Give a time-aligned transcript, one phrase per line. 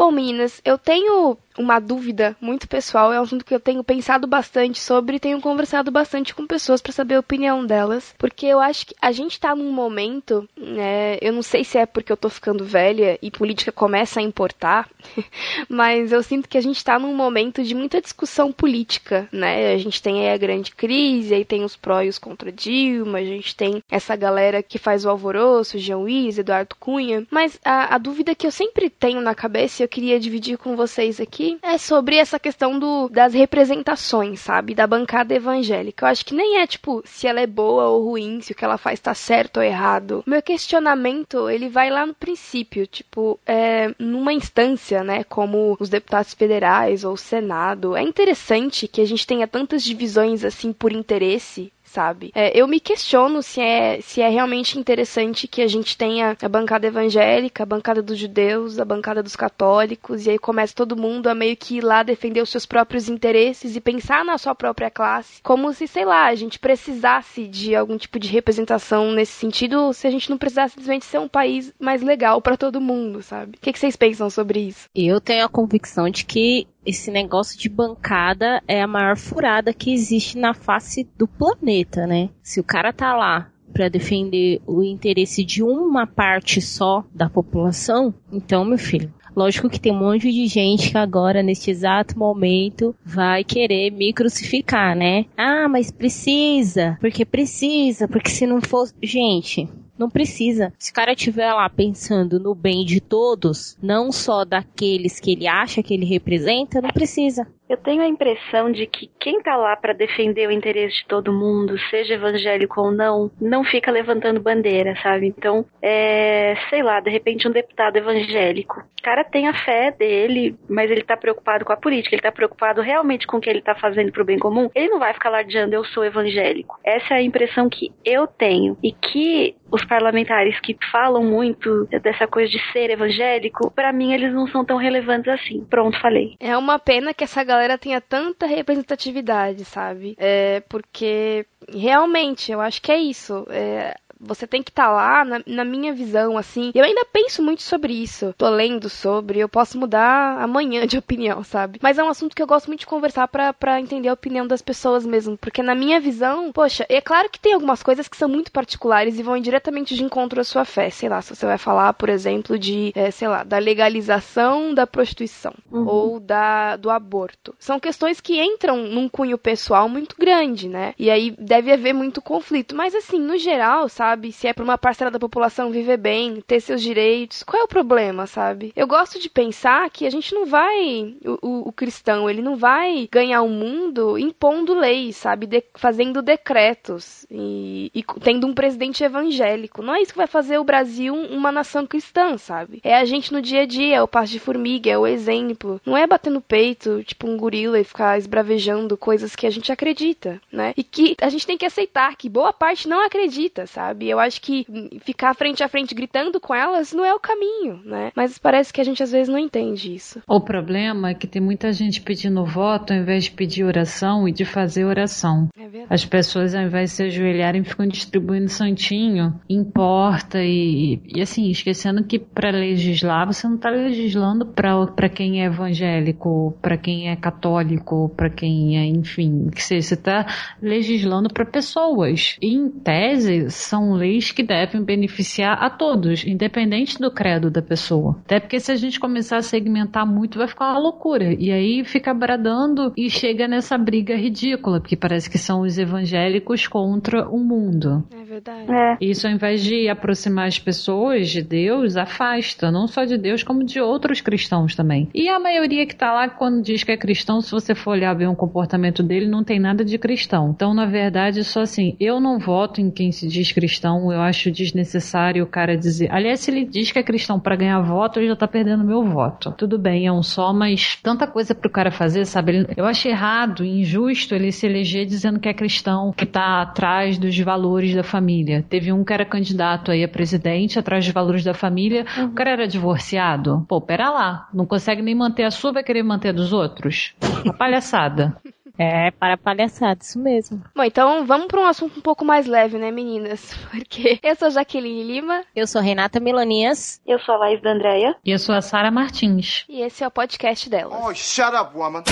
[0.00, 4.26] Bom, meninas, eu tenho uma dúvida muito pessoal, é um assunto que eu tenho pensado
[4.26, 8.60] bastante sobre e tenho conversado bastante com pessoas para saber a opinião delas, porque eu
[8.60, 12.16] acho que a gente tá num momento, né, eu não sei se é porque eu
[12.16, 14.88] tô ficando velha e política começa a importar,
[15.68, 19.74] mas eu sinto que a gente tá num momento de muita discussão política, né?
[19.74, 23.18] A gente tem aí a grande crise, aí tem os pró e os contra Dilma,
[23.18, 27.94] a gente tem essa galera que faz o alvoroço, Jean Luiz, Eduardo Cunha, mas a,
[27.94, 32.16] a dúvida que eu sempre tenho na cabeça queria dividir com vocês aqui é sobre
[32.16, 34.74] essa questão do, das representações, sabe?
[34.74, 36.06] Da bancada evangélica.
[36.06, 38.64] Eu acho que nem é, tipo, se ela é boa ou ruim, se o que
[38.64, 40.22] ela faz tá certo ou errado.
[40.26, 46.32] Meu questionamento, ele vai lá no princípio, tipo, é, numa instância, né, como os deputados
[46.32, 47.96] federais ou o Senado.
[47.96, 52.30] É interessante que a gente tenha tantas divisões, assim, por interesse, sabe?
[52.34, 56.48] É, eu me questiono se é, se é realmente interessante que a gente tenha a
[56.48, 61.26] bancada evangélica, a bancada dos judeus, a bancada dos católicos, e aí começa todo mundo
[61.28, 64.90] a meio que ir lá defender os seus próprios interesses e pensar na sua própria
[64.90, 69.92] classe, como se, sei lá, a gente precisasse de algum tipo de representação nesse sentido,
[69.92, 73.56] se a gente não precisasse simplesmente ser um país mais legal para todo mundo, sabe?
[73.56, 74.88] O que, que vocês pensam sobre isso?
[74.94, 79.92] Eu tenho a convicção de que esse negócio de bancada é a maior furada que
[79.92, 82.30] existe na face do planeta, né?
[82.42, 88.12] Se o cara tá lá para defender o interesse de uma parte só da população,
[88.32, 92.94] então, meu filho, Lógico que tem um monte de gente que agora, neste exato momento,
[93.04, 95.26] vai querer me crucificar, né?
[95.36, 98.92] Ah, mas precisa, porque precisa, porque se não fosse.
[99.02, 99.68] Gente,
[100.00, 100.72] não precisa.
[100.78, 105.46] Se o cara estiver lá pensando no bem de todos, não só daqueles que ele
[105.46, 107.46] acha que ele representa, não precisa.
[107.70, 111.32] Eu tenho a impressão de que quem tá lá para defender o interesse de todo
[111.32, 115.28] mundo, seja evangélico ou não, não fica levantando bandeira, sabe?
[115.28, 118.80] Então, é, sei lá, de repente um deputado evangélico.
[118.80, 122.32] O cara tem a fé dele, mas ele tá preocupado com a política, ele tá
[122.32, 124.68] preocupado realmente com o que ele tá fazendo pro bem comum.
[124.74, 126.76] Ele não vai ficar lardeando, eu sou evangélico.
[126.84, 128.76] Essa é a impressão que eu tenho.
[128.82, 134.34] E que os parlamentares que falam muito dessa coisa de ser evangélico, para mim eles
[134.34, 135.64] não são tão relevantes assim.
[135.70, 136.34] Pronto, falei.
[136.40, 140.16] É uma pena que essa galera galera tenha tanta representatividade, sabe?
[140.18, 143.46] É, porque realmente eu acho que é isso.
[143.50, 146.70] É, você tem que estar tá lá, na, na, minha visão, assim.
[146.74, 148.34] Eu ainda penso muito sobre isso.
[148.36, 151.78] Tô lendo sobre, eu posso mudar amanhã de opinião, sabe?
[151.82, 154.60] Mas é um assunto que eu gosto muito de conversar para entender a opinião das
[154.60, 155.38] pessoas mesmo.
[155.38, 159.18] Porque na minha visão, poxa, é claro que tem algumas coisas que são muito particulares
[159.18, 160.90] e vão diretamente de encontro à sua fé.
[160.90, 164.86] Sei lá, se você vai falar, por exemplo, de, é, sei lá, da legalização da
[164.86, 165.86] prostituição uhum.
[165.86, 167.54] ou da, do aborto.
[167.58, 170.94] São questões que entram num cunho pessoal muito grande, né?
[170.98, 172.74] E aí deve haver muito conflito.
[172.74, 174.09] Mas assim, no geral, sabe?
[174.10, 174.32] Sabe?
[174.32, 177.42] Se é para uma parcela da população viver bem, ter seus direitos.
[177.44, 178.72] Qual é o problema, sabe?
[178.74, 181.14] Eu gosto de pensar que a gente não vai.
[181.24, 185.46] O, o, o cristão, ele não vai ganhar o um mundo impondo leis, sabe?
[185.46, 189.82] De, fazendo decretos e, e tendo um presidente evangélico.
[189.82, 192.80] Não é isso que vai fazer o Brasil uma nação cristã, sabe?
[192.82, 195.80] É a gente no dia a dia, é o passo de formiga, é o exemplo.
[195.86, 199.70] Não é bater no peito, tipo um gorila e ficar esbravejando coisas que a gente
[199.70, 200.72] acredita, né?
[200.76, 203.99] E que a gente tem que aceitar que boa parte não acredita, sabe?
[204.00, 204.08] Sabe?
[204.08, 204.66] Eu acho que
[205.00, 208.10] ficar frente a frente gritando com elas não é o caminho, né?
[208.16, 210.22] Mas parece que a gente às vezes não entende isso.
[210.26, 214.32] O problema é que tem muita gente pedindo voto ao invés de pedir oração e
[214.32, 215.48] de fazer oração.
[215.56, 221.50] É As pessoas, ao invés de se ajoelharem, ficam distribuindo santinho importa e, e assim,
[221.50, 227.16] esquecendo que para legislar, você não está legislando para quem é evangélico, para quem é
[227.16, 230.26] católico, para quem é, enfim, que seja, você está
[230.62, 232.36] legislando para pessoas.
[232.40, 238.16] E, em tese, são leis que devem beneficiar a todos, independente do credo da pessoa.
[238.24, 241.34] Até porque se a gente começar a segmentar muito, vai ficar uma loucura.
[241.38, 246.66] E aí fica bradando e chega nessa briga ridícula, porque parece que são os evangélicos
[246.66, 248.04] contra o mundo.
[248.12, 248.70] É verdade.
[248.70, 248.96] É.
[249.00, 253.64] Isso, ao invés de aproximar as pessoas de Deus, afasta, não só de Deus, como
[253.64, 255.08] de outros cristãos também.
[255.14, 258.14] E a maioria que tá lá, quando diz que é cristão, se você for olhar
[258.14, 260.50] bem o comportamento dele, não tem nada de cristão.
[260.54, 264.20] Então, na verdade, só assim, eu não voto em quem se diz cristão cristão, eu
[264.20, 266.12] acho desnecessário o cara dizer.
[266.12, 269.02] Aliás, se ele diz que é cristão para ganhar voto, ele já tá perdendo meu
[269.02, 269.54] voto.
[269.56, 272.66] Tudo bem, é um só, mas tanta coisa pro cara fazer, sabe?
[272.76, 277.38] Eu acho errado, injusto ele se eleger dizendo que é cristão, que tá atrás dos
[277.38, 278.64] valores da família.
[278.68, 282.04] Teve um que era candidato aí a presidente, atrás dos valores da família.
[282.18, 282.26] Uhum.
[282.26, 283.64] O cara era divorciado.
[283.66, 284.48] Pô, pera lá.
[284.52, 287.14] Não consegue nem manter a sua, vai querer manter a dos outros?
[287.44, 288.36] Uma palhaçada.
[288.82, 290.64] É, para palhaçada, isso mesmo.
[290.74, 293.54] Bom, então vamos para um assunto um pouco mais leve, né, meninas?
[293.70, 295.42] Porque eu sou Jaqueline Lima.
[295.54, 296.98] Eu sou Renata Melonias.
[297.06, 298.16] Eu sou a Laís da Andréia.
[298.24, 299.66] E eu sou a Sara Martins.
[299.68, 300.98] E esse é o podcast delas.
[300.98, 302.04] Oh, shut up, woman.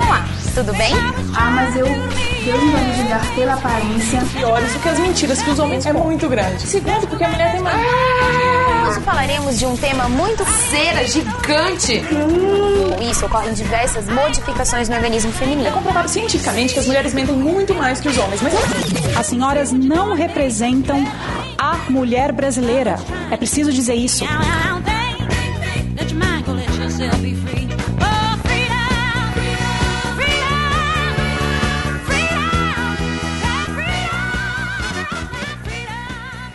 [0.00, 0.24] Olá,
[0.54, 0.94] tudo bem?
[1.38, 1.84] Ah, mas eu.
[1.84, 4.20] Deus não vai me julgar pela aparência.
[4.34, 6.62] Piores do que as mentiras que os homens é muito grande.
[6.62, 8.63] Segundo, porque a mulher tem mais.
[8.86, 12.02] Hoje falaremos de um tema muito Cera gigante.
[12.96, 15.72] Com isso, ocorrem diversas modificações no organismo É feminino.
[15.72, 18.52] comprovado cientificamente que as mulheres mentem muito mais que os homens, mas
[19.16, 21.02] As senhoras não representam
[21.56, 22.96] a mulher brasileira.
[23.30, 24.24] É preciso dizer isso.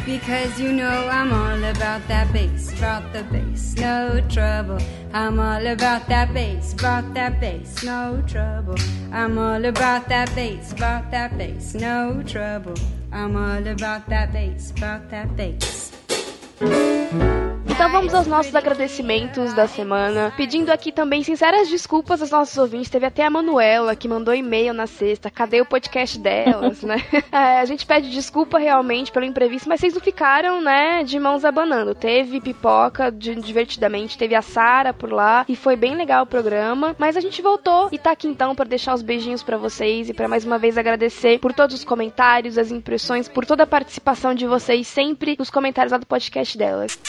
[0.10, 4.80] Because you know I'm all about that bass, about the bass, no trouble.
[5.14, 8.76] I'm all about that bass, about that bass, no trouble.
[9.12, 12.74] I'm all about that bass, about that bass, no trouble.
[13.12, 15.92] I'm all about that bass, about that bass.
[17.80, 22.90] Então vamos aos nossos agradecimentos da semana, pedindo aqui também sinceras desculpas aos nossos ouvintes.
[22.90, 25.32] Teve até a Manuela que mandou e-mail na sexta.
[25.32, 26.98] Cadê o podcast delas, né?
[27.32, 31.46] É, a gente pede desculpa realmente pelo imprevisto, mas vocês não ficaram, né, de mãos
[31.46, 31.96] abanando.
[31.96, 36.96] Teve pipoca de- divertidamente, teve a Sara por lá e foi bem legal o programa.
[37.00, 40.14] Mas a gente voltou e tá aqui então para deixar os beijinhos para vocês e
[40.14, 44.34] para mais uma vez agradecer por todos os comentários, as impressões, por toda a participação
[44.34, 47.00] de vocês sempre nos comentários lá do podcast delas.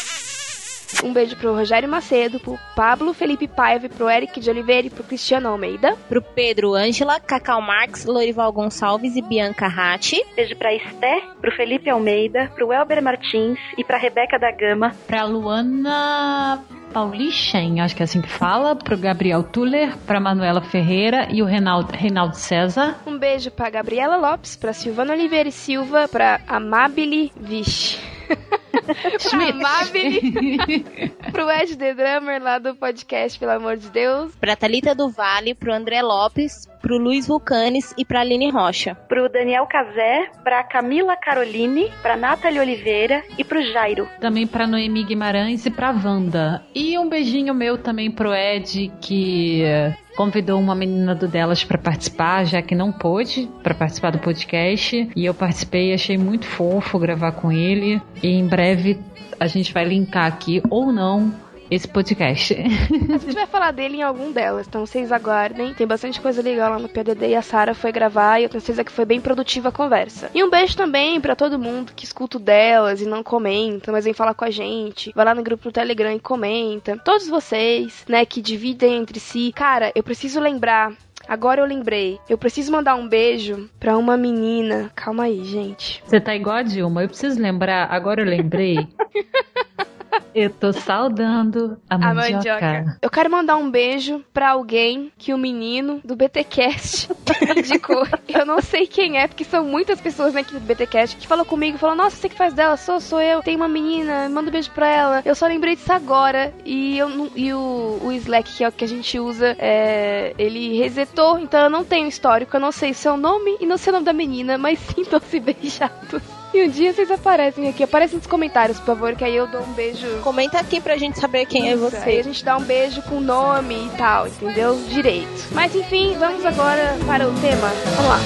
[1.04, 5.04] Um beijo pro Rogério Macedo, pro Pablo Felipe Paiva, pro Eric de Oliveira e pro
[5.04, 5.96] Cristiano Almeida.
[6.08, 10.22] Pro Pedro Ângela, Cacau Marques, Lorival Gonçalves e Bianca Ratti.
[10.36, 14.94] Beijo pra Esté, pro Felipe Almeida, pro Elber Martins e pra Rebeca da Gama.
[15.06, 18.74] Pra Luana Paulichen, acho que é assim que fala.
[18.76, 22.98] Pro Gabriel Tuller, pra Manuela Ferreira e o Reinaldo, Reinaldo César.
[23.06, 27.98] Um beijo pra Gabriela Lopes, pra Silvana Oliveira e Silva, pra Amabile Vixe.
[29.30, 29.50] pra
[31.32, 34.34] pro Ed The Drummer lá do podcast, pelo amor de Deus.
[34.36, 38.96] Pra Thalita do Vale, pro André Lopes, pro Luiz Vulcanes e pra Aline Rocha.
[39.08, 44.08] Pro Daniel Cazé, pra Camila Caroline, pra Nathalie Oliveira e pro Jairo.
[44.18, 46.64] Também pra Noemi Guimarães e pra Wanda.
[46.74, 51.78] E um beijinho meu também pro Ed, que eh, convidou uma menina do delas pra
[51.78, 55.08] participar, já que não pôde, pra participar do podcast.
[55.14, 58.02] E eu participei, achei muito fofo gravar com ele.
[58.20, 58.98] E em breve
[59.38, 61.32] a gente vai linkar aqui ou não
[61.70, 62.54] esse podcast.
[62.54, 65.72] A gente vai falar dele em algum delas, então vocês aguardem.
[65.74, 68.60] Tem bastante coisa legal lá no PDD e a Sara foi gravar e eu tenho
[68.60, 70.30] certeza que foi bem produtiva a conversa.
[70.34, 74.14] E um beijo também pra todo mundo que escuta delas e não comenta, mas vem
[74.14, 75.12] falar com a gente.
[75.14, 76.96] Vai lá no grupo do Telegram e comenta.
[76.98, 79.52] Todos vocês, né, que dividem entre si.
[79.54, 80.92] Cara, eu preciso lembrar
[81.28, 82.18] Agora eu lembrei.
[82.28, 84.90] Eu preciso mandar um beijo pra uma menina.
[84.96, 86.02] Calma aí, gente.
[86.04, 87.02] Você tá igual a Dilma.
[87.02, 88.78] Eu preciso lembrar, agora eu lembrei.
[90.34, 92.32] Eu tô saudando a A mandioca.
[92.36, 92.98] mandioca.
[93.02, 97.08] Eu quero mandar um beijo pra alguém que o menino do BTcast
[97.56, 98.06] indicou.
[98.28, 101.44] Eu não sei quem é, porque são muitas pessoas né, aqui do BTcast que falou
[101.44, 103.42] comigo, falou: "Nossa, você que faz dela, sou, sou eu.
[103.42, 105.22] Tem uma menina, manda um beijo pra ela".
[105.24, 108.72] Eu só lembrei disso agora e eu não- e o, o Slack que é o
[108.72, 112.94] que a gente usa, é, ele resetou, então eu não tenho histórico, eu não sei
[112.94, 116.22] seu nome e não sei o nome da menina, mas sintam-se beijados.
[116.52, 119.62] E um dia vocês aparecem aqui, aparecem nos comentários, por favor, que aí eu dou
[119.62, 122.22] um beijo Comenta aqui pra gente saber quem é Isso, Aí a você.
[122.24, 124.74] gente dá um beijo com nome e tal, entendeu?
[124.88, 125.48] Direito.
[125.52, 127.68] Mas enfim, vamos agora para o tema.
[127.96, 128.18] Vamos lá.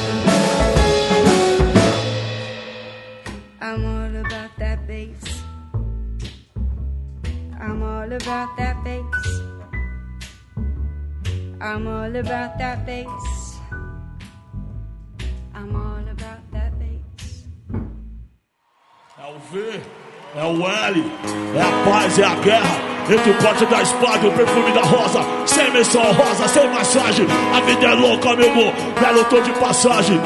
[3.60, 5.42] I'm all about that bass.
[7.60, 9.42] I'm all about that bass.
[11.60, 13.43] I'm all about that bass.
[19.24, 19.80] É o V,
[20.36, 21.12] é o L,
[21.56, 22.76] é a paz, é a guerra.
[23.10, 25.20] Entre o pote da espada e o perfume da rosa.
[25.46, 27.26] Sem menção rosa, sem massagem.
[27.56, 28.70] A vida é louca, amigo.
[29.00, 30.20] Belo tô de passagem.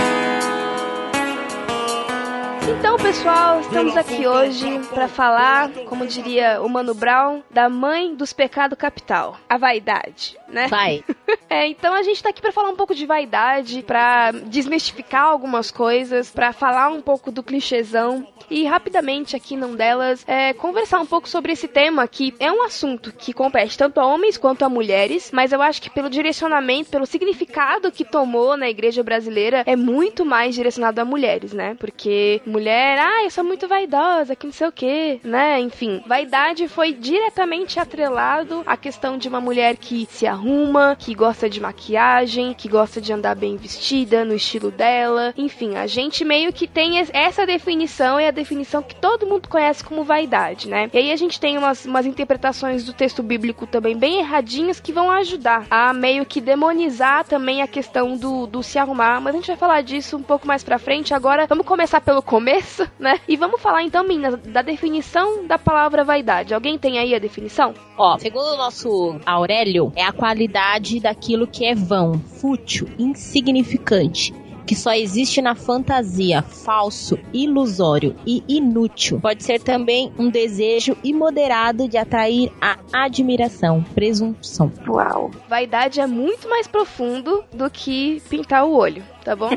[2.76, 8.32] Então, pessoal, estamos aqui hoje para falar, como diria o Mano Brown, da mãe dos
[8.32, 10.66] pecados capital, a vaidade, né?
[10.66, 11.04] Vai.
[11.50, 15.70] É, então a gente tá aqui pra falar um pouco de vaidade, pra desmistificar algumas
[15.70, 21.06] coisas, pra falar um pouco do clichêzão e rapidamente aqui num delas é, conversar um
[21.06, 24.68] pouco sobre esse tema que é um assunto que compete tanto a homens quanto a
[24.68, 29.76] mulheres, mas eu acho que pelo direcionamento, pelo significado que tomou na igreja brasileira é
[29.76, 31.76] muito mais direcionado a mulheres, né?
[31.78, 35.60] Porque mulher, ah, eu sou muito vaidosa, que não sei o que, né?
[35.60, 41.48] Enfim, vaidade foi diretamente atrelado à questão de uma mulher que se arruma, que gosta
[41.48, 45.34] de maquiagem, que gosta de andar bem vestida, no estilo dela.
[45.36, 49.84] Enfim, a gente meio que tem essa definição, é a definição que todo mundo conhece
[49.84, 50.88] como vaidade, né?
[50.92, 54.92] E aí a gente tem umas, umas interpretações do texto bíblico também bem erradinhas que
[54.92, 59.20] vão ajudar a meio que demonizar também a questão do, do se arrumar.
[59.20, 61.12] Mas a gente vai falar disso um pouco mais pra frente.
[61.12, 63.20] Agora, vamos começar pelo começo, né?
[63.26, 66.54] E vamos falar então, meninas, da definição da palavra vaidade.
[66.54, 67.74] Alguém tem aí a definição?
[67.96, 74.32] Ó, segundo o nosso Aurélio, é a qualidade daquilo que é vão, fútil, insignificante
[74.68, 79.18] que só existe na fantasia, falso, ilusório e inútil.
[79.18, 84.70] Pode ser também um desejo imoderado de atrair a admiração, presunção.
[84.86, 85.30] Uau!
[85.48, 89.50] Vaidade é muito mais profundo do que pintar o olho tá bom?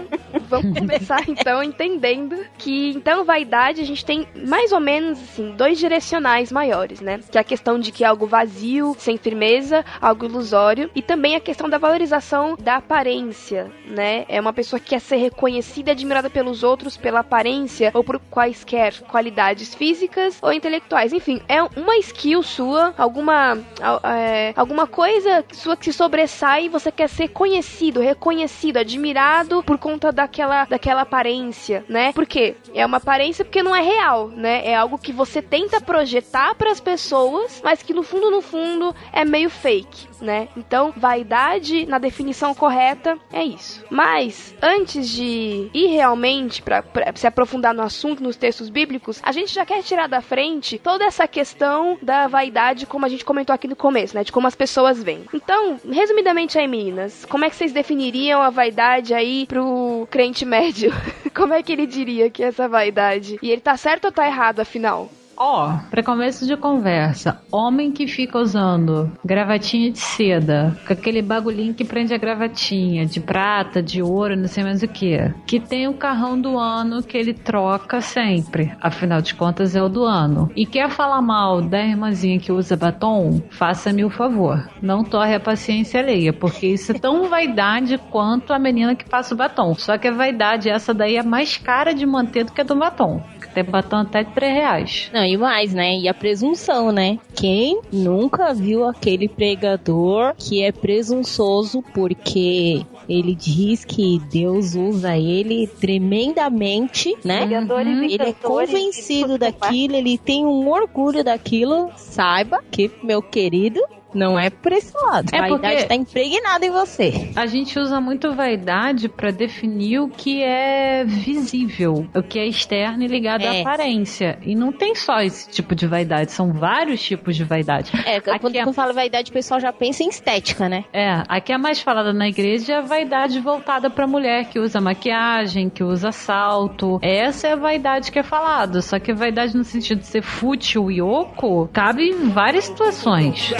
[0.50, 5.77] Vamos começar então entendendo que então vaidade a gente tem mais ou menos assim dois
[5.77, 7.20] direcionais maiores, né?
[7.32, 11.36] Que é a questão de que é algo vazio, sem firmeza, algo ilusório e também
[11.36, 14.25] a questão da valorização da aparência, né?
[14.27, 18.20] É uma pessoa que quer ser reconhecida e admirada pelos outros pela aparência ou por
[18.20, 21.13] quaisquer qualidades físicas ou intelectuais.
[21.13, 23.58] Enfim, é uma skill sua, alguma
[24.03, 29.77] é, alguma coisa sua que se sobressai e você quer ser conhecido, reconhecido, admirado por
[29.77, 32.13] conta daquela, daquela aparência, né?
[32.13, 32.55] Por quê?
[32.74, 34.65] É uma aparência porque não é real, né?
[34.65, 38.96] É algo que você tenta projetar para as pessoas, mas que no fundo, no fundo,
[39.12, 40.48] é meio fake, né?
[40.55, 43.84] Então, vaidade, na definição correta, é isso.
[43.89, 46.84] Mas, antes de ir realmente para
[47.15, 51.05] se aprofundar no assunto, nos textos bíblicos, a gente já quer tirar da frente toda
[51.05, 54.24] essa questão da vaidade, como a gente comentou aqui no começo, né?
[54.24, 55.25] De como as pessoas veem.
[55.34, 60.91] Então, resumidamente aí, meninas, como é que vocês definiriam a vaidade aí pro crente médio,
[61.36, 63.38] como é que ele diria que é essa vaidade?
[63.41, 65.10] E ele tá certo ou tá errado, afinal?
[65.38, 71.21] Ó, oh, para começo de conversa, homem que fica usando gravatinha de seda, com aquele
[71.21, 75.59] bagulhinho que prende a gravatinha, de prata, de ouro, não sei mais o que, que
[75.59, 80.03] tem o carrão do ano que ele troca sempre, afinal de contas é o do
[80.03, 85.35] ano, e quer falar mal da irmãzinha que usa batom, faça-me o favor, não torre
[85.35, 89.73] a paciência alheia, porque isso é tão vaidade quanto a menina que passa o batom,
[89.75, 92.75] só que a vaidade essa daí é mais cara de manter do que a do
[92.75, 93.21] batom
[93.53, 95.10] tem batom até de 3 reais.
[95.13, 95.98] Não, e mais, né?
[95.98, 97.20] E a presunção, né?
[97.36, 105.67] Quem nunca viu aquele pregador que é presunçoso porque ele diz que Deus usa ele
[105.67, 107.46] tremendamente, né?
[107.46, 108.03] Uhum.
[108.03, 111.89] Ele é convencido daquilo, ele tem um orgulho daquilo.
[111.96, 113.81] Saiba que, meu querido,
[114.13, 115.30] não é por esse lado.
[115.34, 117.32] É a vaidade está impregnada em você.
[117.36, 123.03] A gente usa muito vaidade para definir o que é visível, o que é externo
[123.03, 123.60] e ligado é.
[123.60, 124.39] à aparência.
[124.44, 127.91] E não tem só esse tipo de vaidade, são vários tipos de vaidade.
[128.06, 128.63] É, quando, é...
[128.63, 130.86] quando fala vaidade, o pessoal já pensa em estética, né?
[130.91, 134.80] É, aqui é mais falada na igreja é a vaidade voltada para mulher que usa
[134.80, 137.00] maquiagem, que usa salto.
[137.01, 138.82] Essa é a vaidade que é falada.
[138.82, 143.51] Só que vaidade no sentido de ser fútil e oco cabe em várias situações.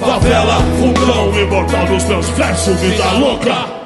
[0.00, 3.81] Favela, vulcão, imortal dos meus versos, vida louca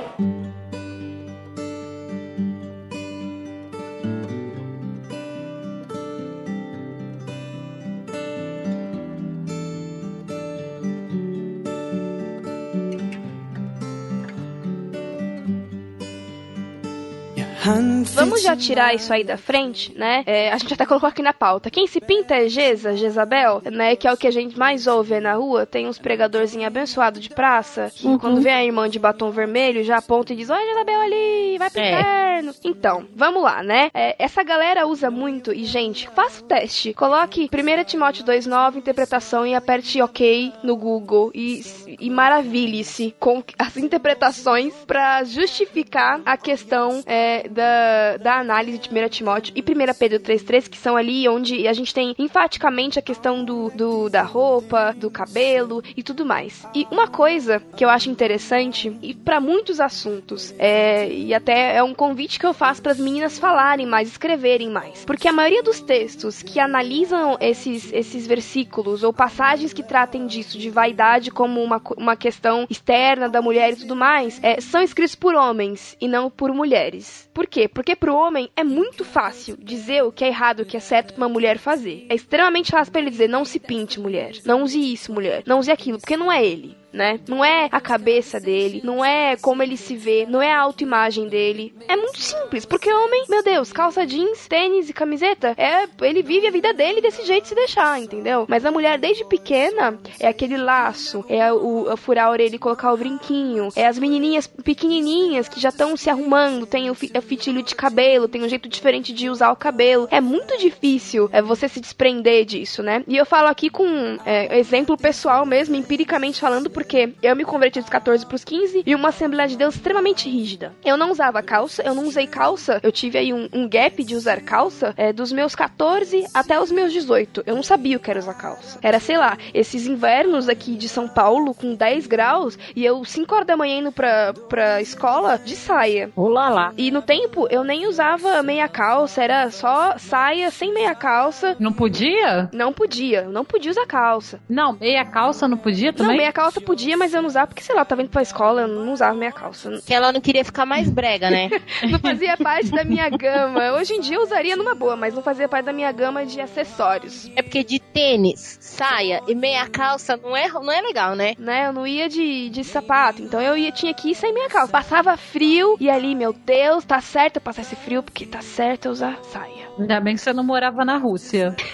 [18.16, 20.22] Vamos já tirar isso aí da frente, né?
[20.26, 21.70] É, a gente até colocou aqui na pauta.
[21.70, 23.94] Quem se pinta é Geza, Jezabel, né?
[23.96, 25.66] Que é o que a gente mais ouve na rua.
[25.66, 28.18] Tem uns pregadorzinhos abençoados de praça que uhum.
[28.18, 31.70] quando vê a irmã de batom vermelho já aponta e diz: Olha, Jezabel ali, vai
[31.70, 31.90] pro é.
[31.90, 32.54] inferno.
[32.64, 33.90] Então, vamos lá, né?
[33.94, 35.52] É, essa galera usa muito.
[35.52, 36.94] E, gente, faça o teste.
[36.94, 41.62] Coloque 1 Timóteo 2,9, interpretação e aperte OK no Google e,
[42.00, 49.08] e maravilhe-se com as interpretações para justificar a questão é, da, da análise de 1
[49.08, 49.64] Timóteo e 1
[49.98, 54.22] Pedro 3,3, que são ali onde a gente tem enfaticamente a questão do, do da
[54.22, 56.66] roupa, do cabelo e tudo mais.
[56.74, 61.82] E uma coisa que eu acho interessante, e para muitos assuntos, é, e até é
[61.82, 65.04] um convite que eu faço para as meninas falarem mais, escreverem mais.
[65.04, 70.58] Porque a maioria dos textos que analisam esses, esses versículos ou passagens que tratem disso,
[70.58, 75.14] de vaidade como uma, uma questão externa da mulher e tudo mais, é, são escritos
[75.14, 77.28] por homens e não por mulheres.
[77.32, 77.68] Por quê?
[77.68, 81.14] Porque pro homem é muito fácil dizer o que é errado, o que é certo
[81.14, 82.06] pra uma mulher fazer.
[82.08, 84.34] É extremamente fácil pra ele dizer, não se pinte, mulher.
[84.44, 85.42] Não use isso, mulher.
[85.46, 86.76] Não use aquilo, porque não é ele.
[86.96, 87.20] Né?
[87.28, 91.28] Não é a cabeça dele, não é como ele se vê, não é a autoimagem
[91.28, 91.74] dele.
[91.86, 96.46] É muito simples, porque homem, meu Deus, calça jeans, tênis e camiseta, é, ele vive
[96.46, 98.46] a vida dele desse jeito se deixar, entendeu?
[98.48, 102.58] Mas a mulher desde pequena é aquele laço, é o, o furar a orelha e
[102.58, 107.12] colocar o brinquinho, é as menininhas pequenininhas que já estão se arrumando, tem o, fi,
[107.16, 110.08] o fitilho de cabelo, tem um jeito diferente de usar o cabelo.
[110.10, 113.04] É muito difícil é você se desprender disso, né?
[113.06, 113.86] E eu falo aqui com
[114.24, 116.85] é, exemplo pessoal mesmo, empiricamente falando, porque
[117.22, 120.72] eu me converti dos 14 pros 15 e uma Assembleia de Deus extremamente rígida.
[120.84, 124.14] Eu não usava calça, eu não usei calça, eu tive aí um, um gap de
[124.14, 127.42] usar calça é, dos meus 14 até os meus 18.
[127.46, 128.78] Eu não sabia o que era usar calça.
[128.82, 133.34] Era, sei lá, esses invernos aqui de São Paulo com 10 graus e eu 5
[133.34, 136.10] horas da manhã indo pra, pra escola de saia.
[136.14, 136.72] Olá lá.
[136.76, 141.56] E no tempo eu nem usava meia calça, era só saia sem meia calça.
[141.58, 142.48] Não podia?
[142.52, 144.40] Não podia, não podia usar calça.
[144.48, 146.12] Não, meia calça não podia também?
[146.12, 148.22] Não, meia calça podia, mas eu não usava porque, sei lá, eu tava indo pra
[148.22, 149.70] escola, eu não usava meia calça.
[149.86, 151.48] Que ela não queria ficar mais brega, né?
[151.90, 153.72] não fazia parte da minha gama.
[153.72, 156.40] Hoje em dia eu usaria numa boa, mas não fazia parte da minha gama de
[156.40, 157.30] acessórios.
[157.36, 161.34] É porque de tênis, saia e meia calça não é, não é legal, né?
[161.38, 164.48] Né, eu não ia de, de sapato, então eu ia, tinha que ir sem meia
[164.48, 164.72] calça.
[164.72, 168.86] Passava frio e ali, meu Deus, tá certo eu passar esse frio porque tá certo
[168.86, 169.66] eu usar saia.
[169.78, 171.54] Ainda bem que você não morava na Rússia.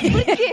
[0.00, 0.52] Por quê?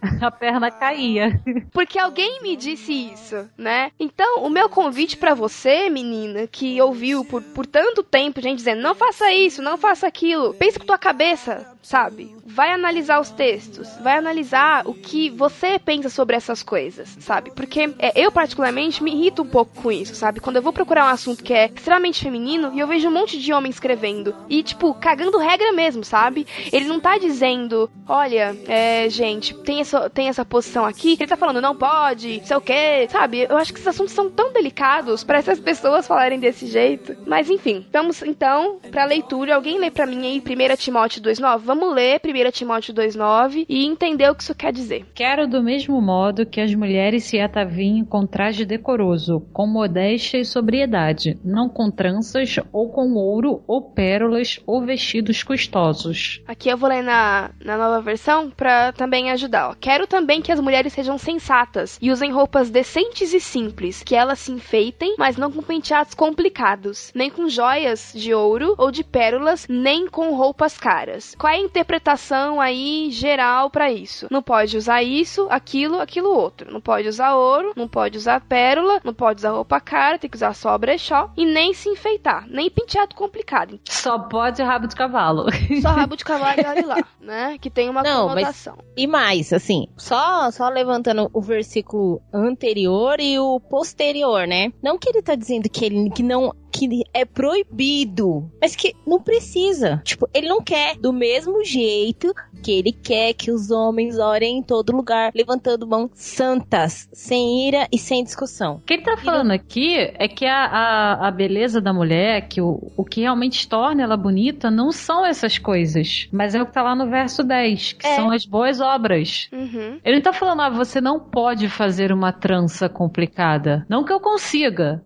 [0.22, 1.40] A perna caía.
[1.72, 3.92] Porque alguém me disse isso, né?
[3.98, 8.82] Então, o meu convite para você, menina, que ouviu por, por tanto tempo gente dizendo
[8.82, 12.34] não faça isso, não faça aquilo, pense com tua cabeça, sabe?
[12.44, 17.50] Vai analisar os textos, vai analisar o que você pensa sobre essas coisas, sabe?
[17.50, 20.40] Porque é, eu, particularmente, me irrito um pouco com isso, sabe?
[20.40, 23.38] Quando eu vou procurar um assunto que é extremamente feminino e eu vejo um monte
[23.38, 26.46] de homem escrevendo e, tipo, cagando regra mesmo, sabe?
[26.72, 31.36] Ele não tá dizendo, olha, é, gente, tem essa, tem essa posição aqui, ele tá
[31.36, 33.46] falando, não pode, sei o quê, sabe?
[33.48, 37.16] Eu acho que esses assuntos são tão delicados para essas pessoas falarem desse jeito.
[37.26, 39.54] Mas enfim, vamos então pra leitura.
[39.54, 41.60] Alguém lê pra mim aí 1 Timóteo 2,9?
[41.60, 45.06] Vamos ler 1 Timóteo 2,9 e entender o que isso quer dizer.
[45.14, 50.44] Quero do mesmo modo que as mulheres se atavinhem com traje decoroso, com modéstia e
[50.44, 56.42] sobriedade, não com tranças ou com ouro ou pérolas ou vestidos custosos.
[56.46, 59.70] Aqui eu vou ler na, na nova versão pra também ajudar.
[59.70, 59.74] Ó.
[59.80, 64.40] Quero também que as mulheres sejam sensatas e usem roupas decentes e simples, que elas
[64.40, 69.66] se enfeitem, mas não com penteados complicados, nem com joias de ouro ou de pérolas,
[69.68, 71.34] nem com roupas caras.
[71.38, 74.26] Qual é a interpretação aí geral para isso?
[74.30, 76.72] Não pode usar isso, aquilo, aquilo outro.
[76.72, 80.36] Não pode usar ouro, não pode usar pérola, não pode usar roupa cara, tem que
[80.36, 83.78] usar só brechó e nem se enfeitar, nem penteado complicado.
[83.88, 85.46] Só pode rabo de cavalo.
[85.80, 87.58] Só rabo de cavalo e olha lá, né?
[87.60, 88.76] Que tem uma Não, conotação.
[88.78, 94.72] Mas, e mais, assim, só, só levantando o versículo anterior e o posterior, né?
[94.82, 99.20] Não que ele tá dizendo que ele que não que é proibido, mas que não
[99.20, 100.00] precisa.
[100.04, 100.96] Tipo, ele não quer.
[100.96, 106.10] Do mesmo jeito que ele quer que os homens orem em todo lugar, levantando mãos
[106.14, 108.76] santas, sem ira e sem discussão.
[108.76, 112.60] O que ele tá falando aqui é que a, a, a beleza da mulher, que
[112.60, 116.72] o, o que realmente torna ela bonita, não são essas coisas, mas é o que
[116.72, 118.16] tá lá no verso 10, que É.
[118.16, 119.48] são as boas obras.
[119.52, 119.98] Uhum.
[120.04, 123.86] Ele não tá falando, ah, você não pode fazer uma trança complicada.
[123.88, 125.02] Não que eu consiga.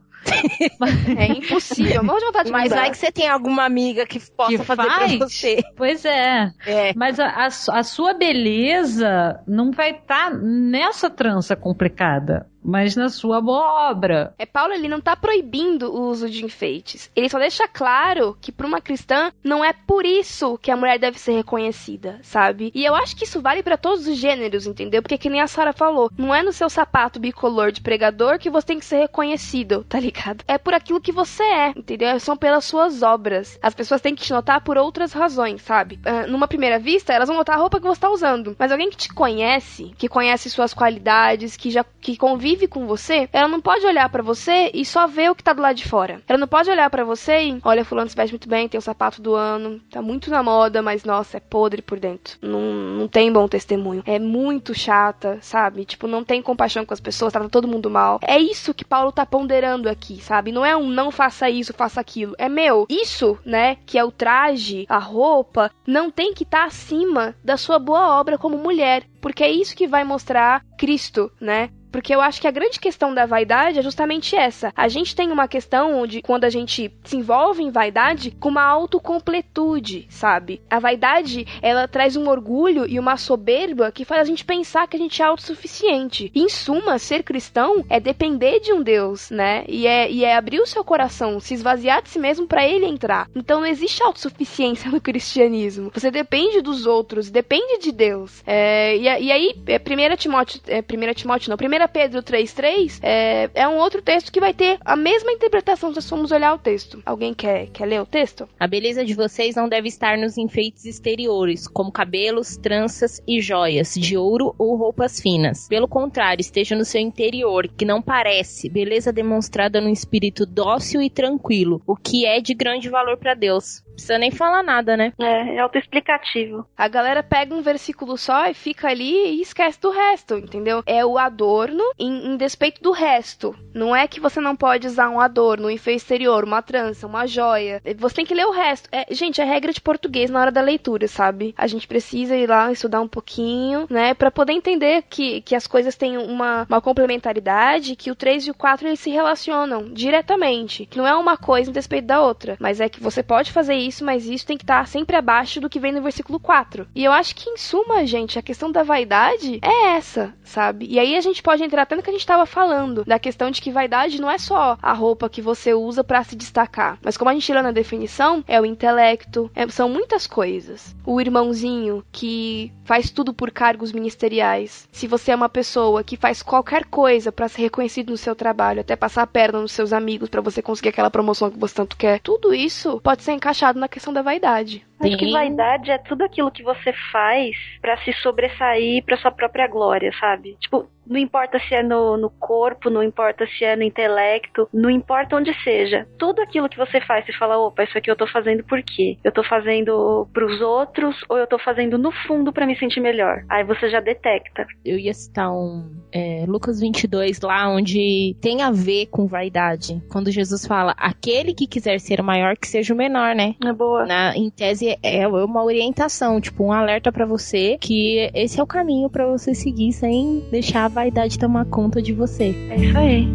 [1.18, 2.02] É impossível.
[2.04, 2.76] Morro de vontade de Mas mudar.
[2.76, 5.16] vai que você tem alguma amiga que possa Que fazer faz?
[5.16, 5.62] pra você.
[5.76, 6.50] Pois é.
[6.66, 6.92] É.
[6.94, 13.40] Mas a, a a sua beleza não vai estar nessa trança complicada, mas na sua
[13.40, 14.34] boa obra.
[14.38, 17.10] É, Paulo, ele não tá proibindo o uso de enfeites.
[17.14, 20.98] Ele só deixa claro que para uma cristã não é por isso que a mulher
[20.98, 22.70] deve ser reconhecida, sabe?
[22.74, 25.02] E eu acho que isso vale para todos os gêneros, entendeu?
[25.02, 28.50] Porque que nem a Sara falou, não é no seu sapato bicolor de pregador que
[28.50, 30.44] você tem que ser reconhecido, tá ligado?
[30.46, 32.18] É por aquilo que você é, entendeu?
[32.20, 33.58] São pelas suas obras.
[33.62, 35.98] As pessoas têm que te notar por outras razões, sabe?
[36.04, 38.54] Ah, numa primeira vista, elas vão notar a roupa que você tá usando.
[38.58, 43.28] Mas alguém que te conhece, que conhece suas qualidades, que já que convive com você,
[43.32, 45.88] ela não pode olhar pra você e só ver o que tá do lado de
[45.88, 46.22] fora.
[46.28, 48.82] Ela não pode olhar pra você e, olha, fulano se veste muito bem, tem o
[48.82, 52.38] sapato do ano, tá muito na moda, mas nossa, é podre por dentro.
[52.40, 54.02] Não, não tem bom testemunho.
[54.06, 55.84] É muito chata, sabe?
[55.84, 58.20] Tipo, não tem compaixão com as pessoas, trata todo mundo mal.
[58.22, 60.52] É isso que Paulo tá ponderando aqui, sabe?
[60.52, 62.34] Não é um não faça isso, faça aquilo.
[62.38, 62.86] É meu.
[62.88, 67.78] Isso, né, que é o traje, a roupa, não tem que estar acima da sua
[67.78, 69.04] boa obra como mulher.
[69.22, 71.70] porque é isso que vai mostrar Cristo, né?
[71.92, 74.72] Porque eu acho que a grande questão da vaidade é justamente essa.
[74.74, 78.64] A gente tem uma questão de quando a gente se envolve em vaidade com uma
[78.64, 80.62] autocompletude, sabe?
[80.70, 84.96] A vaidade, ela traz um orgulho e uma soberba que faz a gente pensar que
[84.96, 86.32] a gente é autossuficiente.
[86.34, 89.64] Em suma, ser cristão é depender de um Deus, né?
[89.68, 92.86] E é, e é abrir o seu coração, se esvaziar de si mesmo para ele
[92.86, 93.28] entrar.
[93.34, 95.90] Então não existe autossuficiência no cristianismo.
[95.92, 98.42] Você depende dos outros, depende de Deus.
[98.46, 103.50] É, e, e, aí, é 1 Timóteo, é 1 Timóteo não, 1 Pedro 3,3 é,
[103.54, 107.02] é um outro texto que vai ter a mesma interpretação se formos olhar o texto.
[107.04, 108.48] Alguém quer, quer ler o texto?
[108.58, 113.94] A beleza de vocês não deve estar nos enfeites exteriores, como cabelos, tranças e joias
[113.94, 115.68] de ouro ou roupas finas.
[115.68, 121.10] Pelo contrário, esteja no seu interior, que não parece, beleza demonstrada no espírito dócil e
[121.10, 125.12] tranquilo, o que é de grande valor para Deus precisa nem falar nada, né?
[125.20, 126.66] É, é autoexplicativo.
[126.76, 130.82] A galera pega um versículo só e fica ali e esquece do resto, entendeu?
[130.86, 133.54] É o adorno em, em despeito do resto.
[133.74, 137.26] Não é que você não pode usar um adorno, um enfeite exterior, uma trança, uma
[137.26, 137.82] joia.
[137.98, 138.88] Você tem que ler o resto.
[138.92, 141.54] É, gente, é regra de português na hora da leitura, sabe?
[141.56, 144.14] A gente precisa ir lá estudar um pouquinho, né?
[144.22, 148.50] para poder entender que, que as coisas têm uma, uma complementaridade, que o 3 e
[148.52, 150.86] o 4 eles se relacionam diretamente.
[150.86, 153.74] Que não é uma coisa em despeito da outra, mas é que você pode fazer
[153.74, 156.86] isso, mas isso tem que estar sempre abaixo do que vem no versículo 4.
[156.94, 160.86] E eu acho que, em suma, gente, a questão da vaidade é essa, sabe?
[160.88, 163.50] E aí a gente pode entrar até no que a gente estava falando, da questão
[163.50, 167.16] de que vaidade não é só a roupa que você usa para se destacar, mas
[167.16, 170.94] como a gente lê na definição, é o intelecto, é, são muitas coisas.
[171.04, 174.88] O irmãozinho que faz tudo por cargos ministeriais.
[174.92, 178.80] Se você é uma pessoa que faz qualquer coisa para ser reconhecido no seu trabalho,
[178.80, 181.96] até passar a perna nos seus amigos para você conseguir aquela promoção que você tanto
[181.96, 184.86] quer, tudo isso pode ser encaixado na questão da vaidade.
[185.02, 189.66] Acho que vaidade é tudo aquilo que você faz para se sobressair para sua própria
[189.66, 190.56] glória, sabe?
[190.60, 194.88] Tipo, não importa se é no, no corpo, não importa se é no intelecto, não
[194.88, 196.06] importa onde seja.
[196.18, 199.18] Tudo aquilo que você faz, você fala, opa, isso aqui eu tô fazendo por quê?
[199.22, 203.44] Eu tô fazendo pros outros ou eu tô fazendo no fundo para me sentir melhor?
[203.48, 204.66] Aí você já detecta.
[204.84, 210.00] Eu ia citar um é, Lucas 22 lá, onde tem a ver com vaidade.
[210.10, 213.54] Quando Jesus fala, aquele que quiser ser o maior, que seja o menor, né?
[213.64, 214.06] É boa.
[214.06, 218.66] Na, em tese, é uma orientação, tipo, um alerta para você que esse é o
[218.66, 222.54] caminho para você seguir sem deixar a vaidade tomar conta de você.
[222.70, 223.28] É isso aí.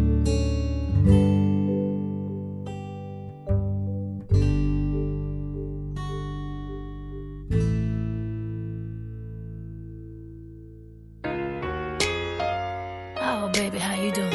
[13.20, 14.32] Oh, baby, how you doing?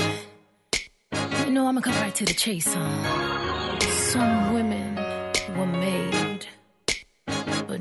[1.45, 3.79] You know, I'm gonna come right to the chase, huh?
[4.11, 4.95] Some women
[5.57, 6.13] were made,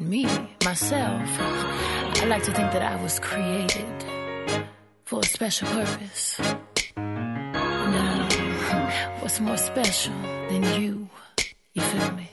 [0.02, 0.26] but me,
[0.64, 4.04] myself, I like to think that I was created
[5.04, 6.40] for a special purpose.
[6.96, 8.28] Now,
[9.20, 10.14] what's more special
[10.48, 11.08] than you?
[11.74, 12.30] You feel me?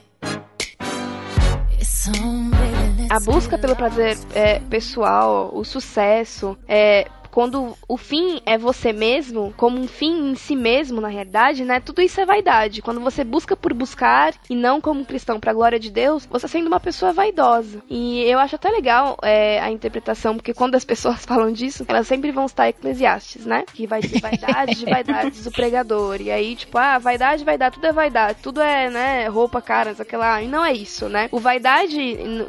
[1.78, 8.40] It's on, baby, A busca pelo prazer é, pessoal, o sucesso, é, quando o fim
[8.44, 11.80] é você mesmo, como um fim em si mesmo, na realidade, né?
[11.80, 12.82] Tudo isso é vaidade.
[12.82, 16.48] Quando você busca por buscar e não como cristão para a glória de Deus, você
[16.48, 17.82] sendo uma pessoa vaidosa.
[17.88, 22.06] E eu acho até legal é, a interpretação, porque quando as pessoas falam disso, elas
[22.06, 23.64] sempre vão estar eclesiastes, né?
[23.72, 26.20] Que vai ter vaidade de vaidades do pregador.
[26.20, 30.42] E aí, tipo, ah, vaidade, vaidade, tudo é vaidade, tudo é, né, roupa, cara, aquela.
[30.42, 31.28] E não é isso, né?
[31.30, 31.98] O vaidade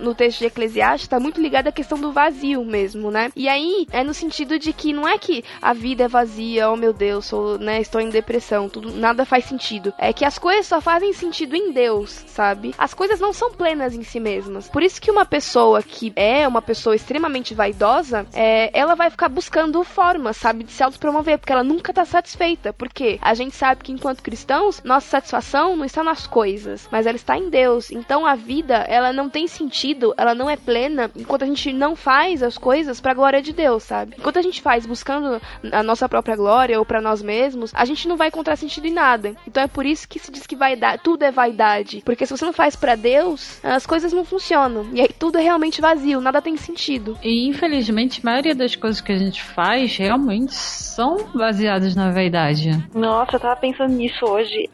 [0.02, 3.32] no texto de Eclesiastes está muito ligado à questão do vazio mesmo, né?
[3.36, 6.76] E aí é no sentido de que não é que a vida é vazia, oh
[6.76, 9.94] meu Deus, sou, né, estou em depressão, tudo nada faz sentido.
[9.98, 12.74] É que as coisas só fazem sentido em Deus, sabe?
[12.78, 14.70] As coisas não são plenas em si mesmas.
[14.70, 19.30] Por isso que uma pessoa que é uma pessoa extremamente vaidosa, é, ela vai ficar
[19.30, 22.74] buscando formas, sabe, de se autopromover, porque ela nunca tá satisfeita.
[22.74, 27.16] Porque a gente sabe que enquanto cristãos, nossa satisfação não está nas coisas, mas ela
[27.16, 27.92] está em Deus.
[27.92, 31.96] Então a vida, ela não tem sentido, ela não é plena enquanto a gente não
[31.96, 34.16] faz as coisas para glória de Deus, sabe?
[34.18, 38.08] Enquanto a gente faz buscando a nossa própria glória ou para nós mesmos, a gente
[38.08, 39.36] não vai encontrar sentido em nada.
[39.48, 42.46] Então é por isso que se diz que vaidade, tudo é vaidade, porque se você
[42.46, 44.88] não faz para Deus, as coisas não funcionam.
[44.94, 47.18] E aí tudo é realmente vazio, nada tem sentido.
[47.24, 52.70] E infelizmente, a maioria das coisas que a gente faz realmente são baseadas na vaidade.
[52.94, 54.70] Nossa, eu tava pensando nisso hoje.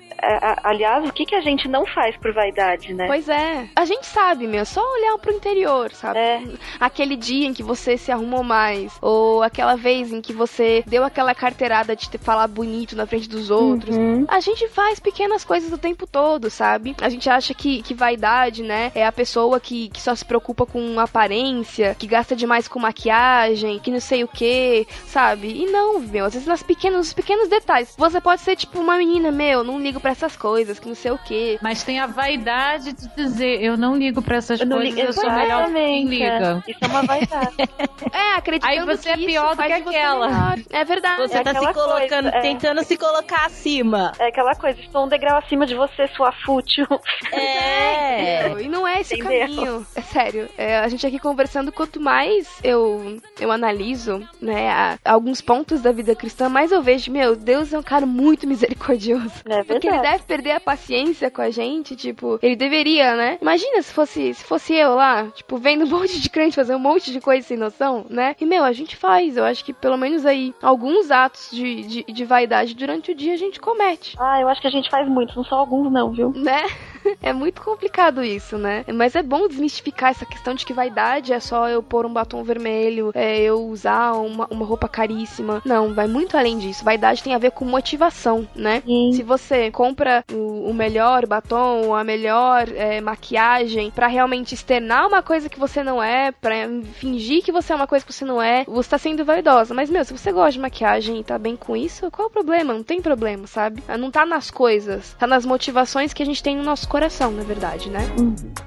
[0.63, 3.08] Aliás, o que, que a gente não faz por vaidade, né?
[3.08, 3.67] Pois é.
[3.75, 6.19] A gente sabe, meu, só olhar pro interior, sabe?
[6.19, 6.41] É.
[6.80, 11.03] Aquele dia em que você se arrumou mais, ou aquela vez em que você deu
[11.03, 13.95] aquela carteirada de te falar bonito na frente dos outros.
[13.95, 14.25] Uhum.
[14.27, 16.95] A gente faz pequenas coisas o tempo todo, sabe?
[17.01, 20.65] A gente acha que, que vaidade, né, é a pessoa que, que só se preocupa
[20.65, 25.49] com aparência, que gasta demais com maquiagem, que não sei o que, sabe?
[25.49, 27.93] E não, meu, às vezes nas pequenas, nos pequenos detalhes.
[27.97, 31.12] Você pode ser tipo uma menina, meu, não ligo para essas coisas, que não sei
[31.12, 31.60] o que.
[31.62, 35.30] Mas tem a vaidade de dizer, eu não ligo para essas Eu coisas, eu sou
[35.30, 36.63] melhor que quem liga.
[36.65, 36.72] é.
[36.72, 37.56] Isso é uma vaidade.
[38.13, 40.56] É, acreditando Aí você que é pior do que aquela.
[40.70, 41.24] É verdade.
[41.24, 42.41] Você É tá se colocando, coisa, é.
[42.41, 44.13] tentando se colocar acima.
[44.17, 46.86] É aquela coisa, estou um degrau acima de você, sua fútil.
[47.34, 48.48] É.
[48.50, 49.39] Meu, E não é esse o Entendeu?
[49.41, 49.88] caminho.
[49.96, 50.50] É sério.
[50.58, 55.91] É, a gente aqui conversando, quanto mais eu, eu analiso, né, a- alguns pontos da
[55.91, 59.32] vida cristã, mais eu vejo, meu, Deus é um cara muito misericordioso.
[59.48, 63.38] É Porque ele deve perder a paciência com a gente, tipo, ele deveria, né?
[63.42, 66.80] Imagina se fosse, se fosse eu lá, tipo, vendo um monte de crente fazer um
[66.80, 68.36] monte de coisa sem noção, né?
[68.40, 69.38] E, meu, a gente faz.
[69.38, 73.34] Eu acho que pelo menos aí, alguns atos de, de, de vaidade durante o dia
[73.34, 76.12] a gente comete Ah, eu acho que a gente faz muitos, não são alguns não,
[76.12, 76.32] viu?
[76.36, 76.64] né?
[77.22, 78.84] É muito complicado isso, né?
[78.94, 82.44] Mas é bom desmistificar essa questão de que vaidade é só eu pôr um batom
[82.44, 85.62] vermelho, é eu usar uma, uma roupa caríssima.
[85.64, 86.84] Não, vai muito além disso.
[86.84, 88.82] Vaidade tem a ver com motivação, né?
[88.86, 89.14] Sim.
[89.14, 95.23] Se você compra o, o melhor batom, a melhor é, maquiagem pra realmente externar uma
[95.23, 96.56] coisa que você não é, pra
[96.95, 99.73] fingir que você é uma coisa que você não é, você tá sendo vaidosa.
[99.73, 102.73] Mas, meu, se você gosta de maquiagem e tá bem com isso, qual o problema?
[102.73, 103.82] Não tem problema, sabe?
[103.97, 107.43] Não tá nas coisas, tá nas motivações que a gente tem no nosso coração, na
[107.43, 108.02] verdade, né?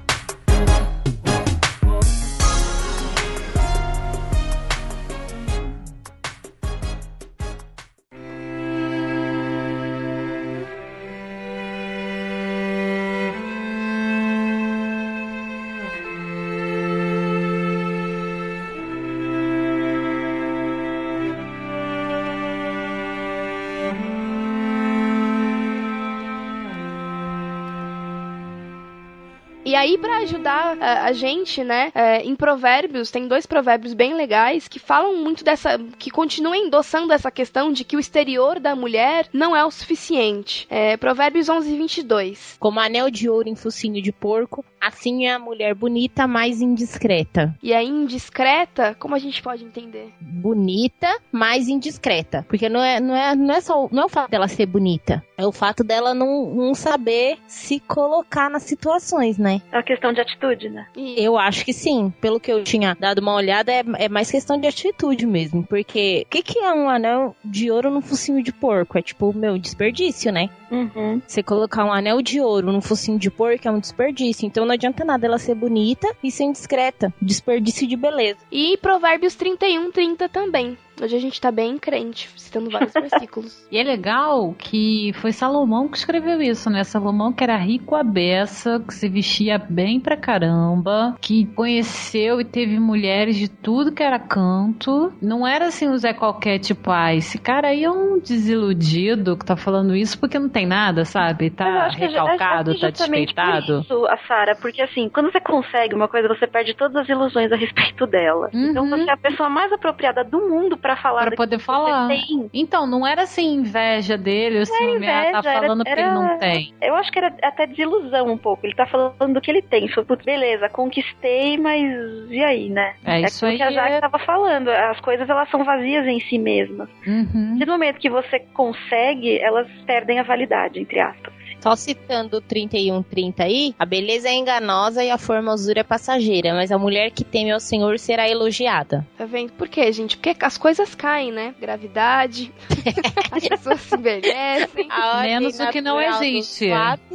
[30.01, 34.79] pra ajudar a, a gente, né, é, em provérbios, tem dois provérbios bem legais que
[34.79, 35.77] falam muito dessa.
[35.99, 40.67] que continuam endossando essa questão de que o exterior da mulher não é o suficiente.
[40.69, 42.57] É, provérbios 11 e 22.
[42.59, 47.55] Como anel de ouro em focinho de porco, assim é a mulher bonita, mais indiscreta.
[47.61, 50.11] E a indiscreta, como a gente pode entender?
[50.19, 52.45] Bonita, mais indiscreta.
[52.49, 55.23] Porque não é, não é, não é só não é o fato dela ser bonita.
[55.37, 59.61] É o fato dela não, não saber se colocar nas situações, né?
[59.71, 60.87] É uma questão de atitude, né?
[60.95, 62.13] Eu acho que sim.
[62.21, 65.63] Pelo que eu tinha dado uma olhada, é, é mais questão de atitude mesmo.
[65.63, 68.97] Porque o que, que é um anel de ouro no focinho de porco?
[68.97, 70.49] É tipo, meu, desperdício, né?
[70.71, 71.21] Uhum.
[71.27, 74.45] Você colocar um anel de ouro no focinho de porco é um desperdício.
[74.45, 77.13] Então não adianta nada ela ser bonita e ser indiscreta.
[77.21, 78.39] Desperdício de beleza.
[78.49, 80.77] E provérbios 31, 30 também.
[81.01, 83.65] Hoje a gente tá bem crente, citando vários versículos.
[83.71, 86.83] E é legal que foi Salomão que escreveu isso, né?
[86.83, 92.45] Salomão que era rico a beça, que se vestia bem pra caramba, que conheceu e
[92.45, 95.11] teve mulheres de tudo que era canto.
[95.21, 99.45] Não era assim o Zé qualquer tipo, ah, esse cara aí é um desiludido que
[99.45, 101.49] tá falando isso porque não tem nada, sabe?
[101.49, 103.81] Tá que é- recalcado, tá despeitado.
[103.81, 107.51] Isso, a Sara, porque assim, quando você consegue uma coisa, você perde todas as ilusões
[107.51, 108.49] a respeito dela.
[108.53, 111.63] Então você é a pessoa mais apropriada do mundo pra falar Pra daquilo poder que
[111.63, 112.07] falar.
[112.53, 116.01] Então, não era assim inveja dele, ou ciúme, ah, tá inveja, era- falando porque ele
[116.01, 116.73] era- não tem.
[116.81, 118.65] Eu acho que era até desilusão um pouco.
[118.65, 119.87] Ele tá falando do que ele tem.
[119.89, 121.81] Foi, putz, beleza, conquistei, mas
[122.29, 122.93] e aí, né?
[123.05, 124.69] É, isso aquilo que a aí Jaque é- tava falando.
[124.69, 126.89] As coisas, elas são vazias em si mesmas.
[127.07, 127.57] Uhum.
[127.59, 131.33] No momento que você consegue, elas perdem a validade, entre aspas.
[131.61, 136.71] Só citando o 3130 aí, a beleza é enganosa e a formosura é passageira, mas
[136.71, 139.07] a mulher que teme ao Senhor será elogiada.
[139.15, 139.51] Tá vendo?
[139.53, 140.17] Por quê, gente?
[140.17, 141.53] Porque as coisas caem, né?
[141.61, 142.51] Gravidade,
[143.31, 144.87] as pessoas se envelhecem.
[145.21, 146.71] Menos o que não existe.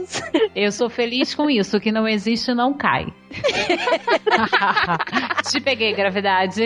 [0.55, 1.77] Eu sou feliz com isso.
[1.77, 3.07] O que não existe não cai.
[5.51, 6.63] Te peguei, gravidade.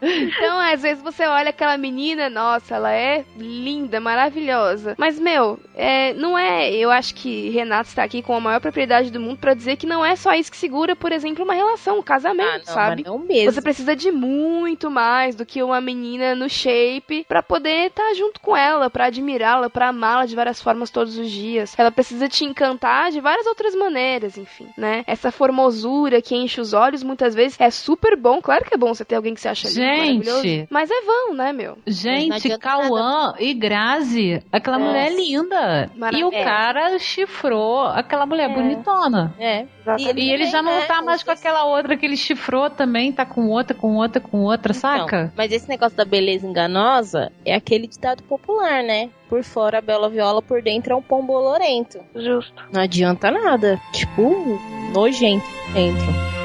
[0.00, 4.94] Então, às vezes você olha aquela menina, nossa, ela é linda, maravilhosa.
[4.98, 6.70] Mas, meu, é, não é.
[6.72, 9.86] Eu acho que Renato está aqui com a maior propriedade do mundo pra dizer que
[9.86, 13.02] não é só isso que segura, por exemplo, uma relação, um casamento, não, sabe?
[13.02, 13.52] mas não mesmo.
[13.52, 18.40] Você precisa de muito mais do que uma menina no shape pra poder estar junto
[18.40, 21.74] com ela, pra admirá-la, pra amá-la de várias formas todos os dias.
[21.78, 25.04] Ela precisa te encantar de várias outras maneiras, enfim, né?
[25.06, 28.40] Essa formosura que enche os olhos muitas vezes é super bom.
[28.40, 29.80] Claro que é bom você ter alguém que você acha lindo.
[29.96, 30.66] Gente.
[30.70, 31.78] Mas é vão, né, meu?
[31.86, 34.80] Gente, Cauã e Grazi, aquela É.
[34.80, 35.90] mulher linda.
[35.96, 36.20] Maravilha.
[36.20, 36.44] E o É.
[36.44, 39.34] cara chifrou aquela mulher bonitona.
[39.38, 39.66] É.
[39.98, 43.10] E, e ele já não é, tá mais com aquela outra que ele chifrou também,
[43.12, 45.16] tá com outra, com outra, com outra, saca?
[45.22, 49.08] Então, mas esse negócio da beleza enganosa é aquele ditado popular, né?
[49.28, 51.98] Por fora a bela viola, por dentro é um pombo olorento.
[52.14, 52.62] Justo.
[52.72, 53.80] Não adianta nada.
[53.92, 54.58] Tipo,
[54.94, 56.37] nojento dentro.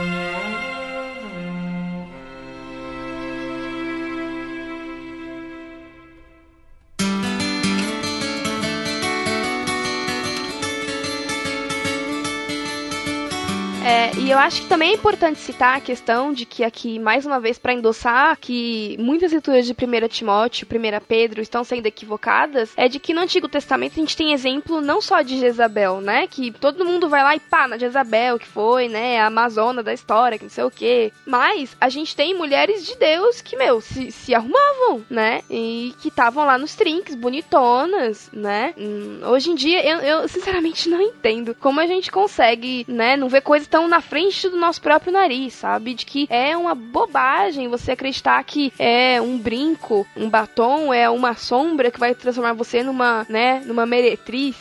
[14.18, 17.40] E eu acho que também é importante citar a questão de que aqui, mais uma
[17.40, 22.88] vez, para endossar que muitas leituras de 1 Timóteo, 1 Pedro estão sendo equivocadas, é
[22.88, 26.28] de que no Antigo Testamento a gente tem exemplo não só de Jezabel, né?
[26.28, 29.94] Que todo mundo vai lá e pá, na Jezabel, que foi, né, a Amazona da
[29.94, 31.12] história, que não sei o quê.
[31.26, 35.42] Mas a gente tem mulheres de Deus que, meu, se, se arrumavam, né?
[35.50, 38.76] E que estavam lá nos trinques, bonitonas, né?
[38.78, 43.28] Hum, hoje em dia, eu, eu sinceramente não entendo como a gente consegue, né, não
[43.28, 45.94] ver coisas tão na frente do nosso próprio nariz, sabe?
[45.94, 51.36] De que é uma bobagem você acreditar que é um brinco, um batom, é uma
[51.36, 54.56] sombra que vai transformar você numa, né, numa meretriz.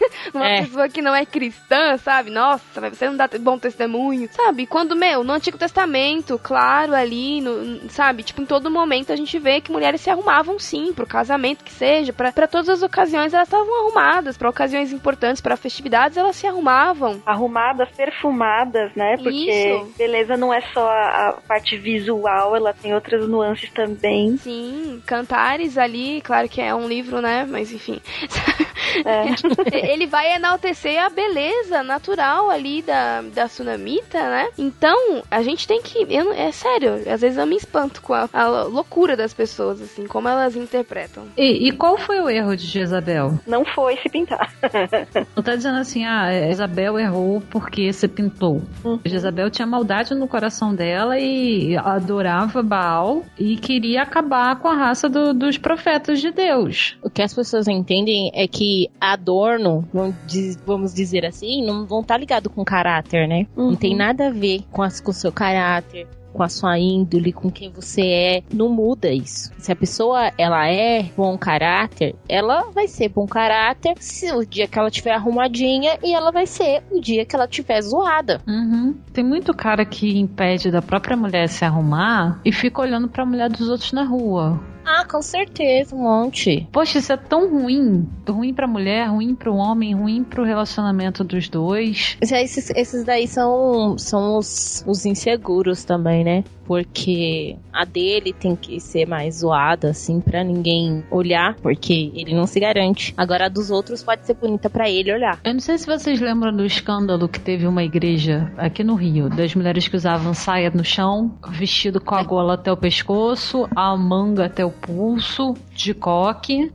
[0.34, 0.62] uma É.
[0.62, 2.30] pessoa que não é cristã, sabe?
[2.30, 4.66] Nossa, mas você não dá bom testemunho, sabe?
[4.66, 8.22] Quando, meu, no Antigo Testamento, claro, ali, no, sabe?
[8.22, 11.72] Tipo, em todo momento a gente vê que mulheres se arrumavam sim, pro casamento que
[11.72, 16.36] seja, pra pra todas as ocasiões elas estavam arrumadas, pra ocasiões importantes, pra festividades elas
[16.36, 17.22] se arrumavam.
[17.26, 19.16] Arrumadas, perfumadas, né?
[19.16, 19.92] Porque Isso.
[19.96, 24.36] beleza não é só a, a parte visual, ela tem outras nuances também.
[24.38, 27.46] Sim, Cantares ali, claro que é um livro, né?
[27.48, 28.00] Mas enfim.
[29.72, 34.48] Ele vai enaltecer a beleza natural ali da, da Tsunamita, né?
[34.58, 36.06] Então, a gente tem que.
[36.08, 39.80] Eu, não- é sério, às vezes eu me espanto com a, a loucura das pessoas,
[39.80, 41.24] assim, como elas interpretam.
[41.36, 43.38] E, e qual foi o erro de Jezabel?
[43.46, 44.52] Não foi se pintar.
[45.36, 48.62] Não tá dizendo assim, ah, Jezabel errou porque se pintou.
[49.04, 55.08] Jezabel tinha maldade no coração dela e adorava Baal e queria acabar com a raça
[55.08, 56.96] do- dos profetas de Deus.
[57.02, 62.00] O que as pessoas entendem é que adorno, vamos diz- vamos dizer assim, não vão
[62.00, 63.46] estar ligado com caráter, né?
[63.56, 67.32] Não tem nada a ver com, as- com o seu caráter, com a sua índole,
[67.32, 68.42] com quem você é.
[68.54, 69.50] Não muda isso.
[69.58, 74.68] Se a pessoa ela é bom caráter, ela vai ser bom caráter se o dia
[74.68, 78.40] que ela tiver arrumadinha e ela vai ser o dia que ela tiver zoada.
[78.46, 78.94] Uhum.
[79.12, 83.50] Tem muito cara que impede da própria mulher se arrumar e fica olhando pra mulher
[83.50, 84.60] dos outros na rua.
[84.92, 86.66] Ah, com certeza, um monte.
[86.72, 88.08] Poxa, isso é tão ruim.
[88.28, 92.16] Ruim pra mulher, ruim pro homem, ruim pro relacionamento dos dois.
[92.20, 96.44] Esses, esses daí são, são os, os inseguros também, né?
[96.70, 102.46] Porque a dele tem que ser mais zoada, assim, pra ninguém olhar, porque ele não
[102.46, 103.12] se garante.
[103.16, 105.40] Agora a dos outros pode ser bonita pra ele olhar.
[105.42, 109.28] Eu não sei se vocês lembram do escândalo que teve uma igreja aqui no Rio,
[109.28, 113.96] das mulheres que usavam saia no chão, vestido com a gola até o pescoço, a
[113.96, 116.72] manga até o pulso, de coque.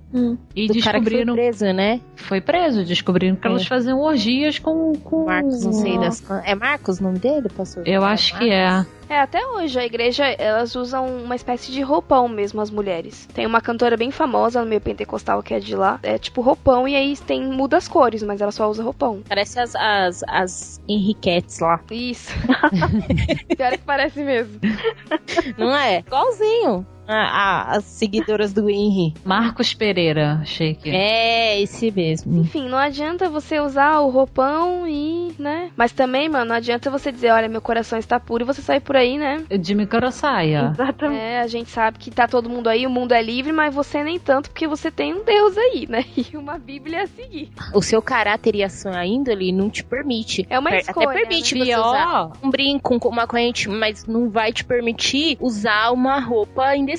[0.56, 1.34] E Do cara que foi descobriram.
[1.36, 2.02] preso, né?
[2.16, 3.50] Foi preso, descobriram que É.
[3.52, 4.94] elas faziam orgias com.
[5.04, 5.26] com...
[5.26, 7.88] Marcos, não sei das É Marcos o nome dele, pastor?
[7.88, 8.86] Eu acho que é.
[9.08, 13.28] É, até hoje a igreja, elas usam uma espécie de roupão mesmo, as mulheres.
[13.36, 16.00] Tem uma cantora bem famosa no meio pentecostal que é de lá.
[16.02, 19.22] É tipo roupão e aí tem muda as cores, mas ela só usa roupão.
[19.30, 21.80] Parece as, as, as Henriquetes lá.
[21.92, 22.32] Isso.
[23.56, 24.60] Pior que parece mesmo.
[25.58, 26.00] Não é?
[26.00, 26.86] Igualzinho.
[27.08, 29.14] A- as seguidoras do Henry.
[29.24, 30.90] Marcos Pereira, achei que.
[30.90, 32.42] É, esse mesmo.
[32.42, 35.70] Enfim, não adianta você usar o roupão e, né?
[35.76, 38.80] Mas também, mano, não adianta você dizer, olha, meu coração está puro e você sair
[38.80, 39.44] por aí, né?
[39.60, 40.72] De microsaia.
[40.74, 41.20] Exatamente.
[41.22, 44.04] É, a gente sabe que tá todo mundo aí, o mundo é livre, mas você
[44.04, 46.04] nem tanto, porque você tem um Deus aí, né?
[46.34, 47.52] E uma Bíblia a seguir.
[47.74, 50.46] O seu caráter e a sua índole não te permite.
[50.50, 51.60] É uma Per- escolha, Até permite né?
[51.62, 51.88] você Pior.
[51.88, 56.95] usar um brinco, uma corrente, mas não vai te permitir usar uma roupa indecente.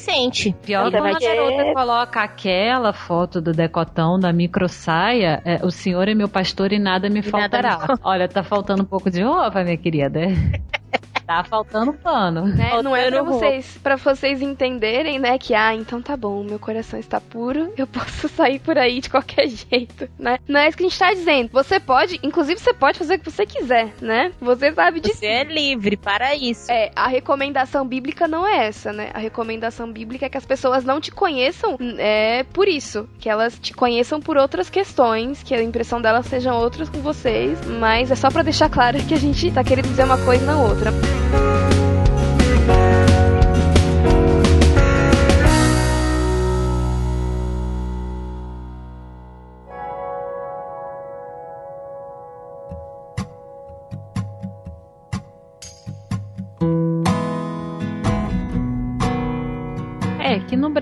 [0.64, 6.09] Pior Você quando a garota coloca aquela foto do decotão da microsaia, é, o senhor
[6.09, 7.98] é meu pastor e nada me E nada me faltará.
[8.02, 10.20] Olha, tá faltando um pouco de roupa, minha querida.
[11.26, 12.46] tá faltando pano.
[12.46, 12.70] Né?
[12.82, 16.58] Não é pra Faltando vocês, pra vocês entenderem, né, que ah, então tá bom, meu
[16.58, 20.38] coração está puro, eu posso sair por aí de qualquer jeito, né?
[20.46, 21.50] Não é isso que a gente tá dizendo.
[21.52, 24.32] Você pode, inclusive você pode fazer o que você quiser, né?
[24.40, 25.18] Você sabe disso.
[25.18, 26.70] Você é livre para isso.
[26.70, 29.10] É, a recomendação bíblica não é essa, né?
[29.12, 33.08] A recomendação bíblica é que as pessoas não te conheçam é por isso.
[33.18, 37.58] Que elas te conheçam por outras questões, que a impressão delas sejam outras com vocês.
[37.66, 40.68] Mas é só pra deixar claro que a gente tá querendo dizer uma coisa não
[40.68, 40.90] outra.
[42.66, 43.05] Bye.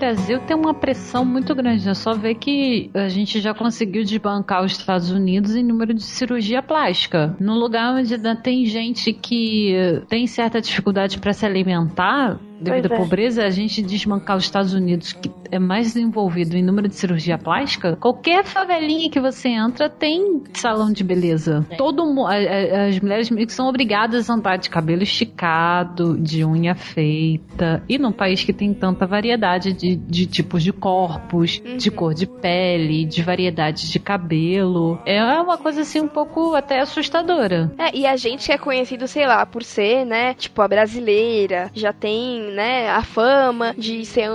[0.05, 1.89] Brasil tem uma pressão muito grande.
[1.89, 6.03] É só ver que a gente já conseguiu desbancar os Estados Unidos em número de
[6.03, 7.35] cirurgia plástica.
[7.39, 9.73] No lugar onde tem gente que
[10.07, 12.97] tem certa dificuldade para se alimentar, devido à é.
[12.97, 17.37] pobreza, a gente desmancar os Estados Unidos, que é mais desenvolvido em número de cirurgia
[17.37, 21.65] plástica, qualquer favelinha que você entra tem salão de beleza.
[21.69, 21.75] É.
[21.75, 27.83] Todo as mulheres meio que são obrigadas a andar de cabelo esticado, de unha feita,
[27.87, 31.77] e num país que tem tanta variedade de, de tipos de corpos, uhum.
[31.77, 36.79] de cor de pele, de variedade de cabelo, é uma coisa assim um pouco até
[36.79, 37.71] assustadora.
[37.77, 41.91] É, e a gente é conhecido, sei lá, por ser, né, tipo a brasileira, já
[41.91, 44.29] tem né, a fama de ser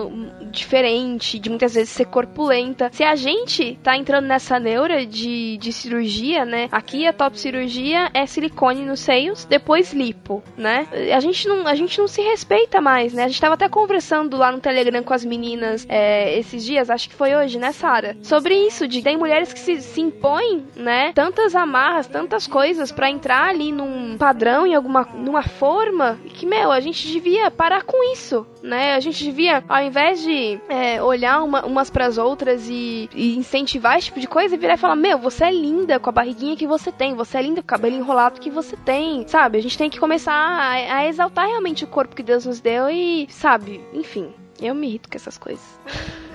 [0.50, 2.90] diferente, de muitas vezes ser corpulenta.
[2.92, 8.10] Se a gente tá entrando nessa neura de, de cirurgia, né, aqui a top cirurgia
[8.12, 10.86] é silicone nos seios, depois lipo, né?
[11.14, 13.24] A gente não, a gente não se respeita mais, né?
[13.24, 17.08] A gente tava até conversando lá no Telegram com as meninas é, esses dias, acho
[17.08, 18.16] que foi hoje, né, Sara?
[18.22, 23.10] Sobre isso, de tem mulheres que se, se impõem, né, tantas amarras, tantas coisas para
[23.10, 27.99] entrar ali num padrão, em alguma numa forma, que, meu, a gente devia parar com
[28.02, 28.94] isso, né?
[28.94, 33.36] A gente devia, ao invés de é, olhar uma, umas para as outras e, e,
[33.36, 36.56] incentivar esse tipo de coisa, virar e falar: Meu, você é linda com a barriguinha
[36.56, 39.58] que você tem, você é linda com o cabelo enrolado que você tem, sabe?
[39.58, 42.88] A gente tem que começar a, a exaltar realmente o corpo que Deus nos deu
[42.88, 43.84] e, sabe?
[43.92, 45.80] Enfim, eu me irrito com essas coisas.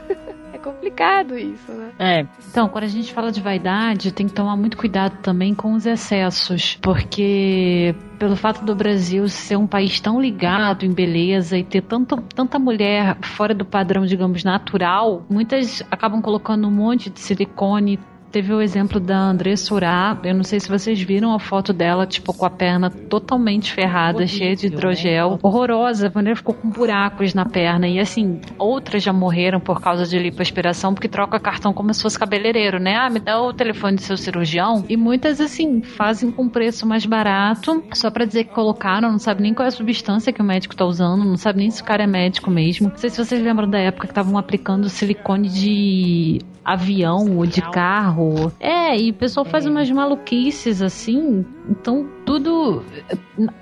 [0.65, 1.91] Complicado isso, né?
[1.99, 2.25] É.
[2.49, 5.85] Então, quando a gente fala de vaidade, tem que tomar muito cuidado também com os
[5.85, 11.81] excessos, porque pelo fato do Brasil ser um país tão ligado em beleza e ter
[11.81, 17.99] tanto, tanta mulher fora do padrão, digamos, natural, muitas acabam colocando um monte de silicone,
[18.35, 20.19] teve o exemplo da Andressa Urá.
[20.21, 24.17] Eu não sei se vocês viram a foto dela, tipo, com a perna totalmente ferrada,
[24.17, 25.31] Horrível, cheia de hidrogel.
[25.31, 25.39] Né?
[25.41, 26.11] Horrorosa.
[26.13, 27.87] A mulher ficou com buracos na perna.
[27.87, 32.19] E assim, outras já morreram por causa de lipoaspiração, porque troca cartão como se fosse
[32.19, 32.97] cabeleireiro, né?
[32.97, 34.83] Ah, me dá o telefone do seu cirurgião.
[34.89, 39.43] E muitas, assim, fazem com preço mais barato, só para dizer que colocaram, não sabe
[39.43, 41.85] nem qual é a substância que o médico tá usando, não sabe nem se o
[41.85, 42.89] cara é médico mesmo.
[42.89, 47.61] Não sei se vocês lembram da época que estavam aplicando silicone de avião ou de
[47.61, 48.51] carro.
[48.59, 49.69] É, e o pessoal faz é.
[49.69, 51.45] umas maluquices assim.
[51.69, 52.83] Então, tudo.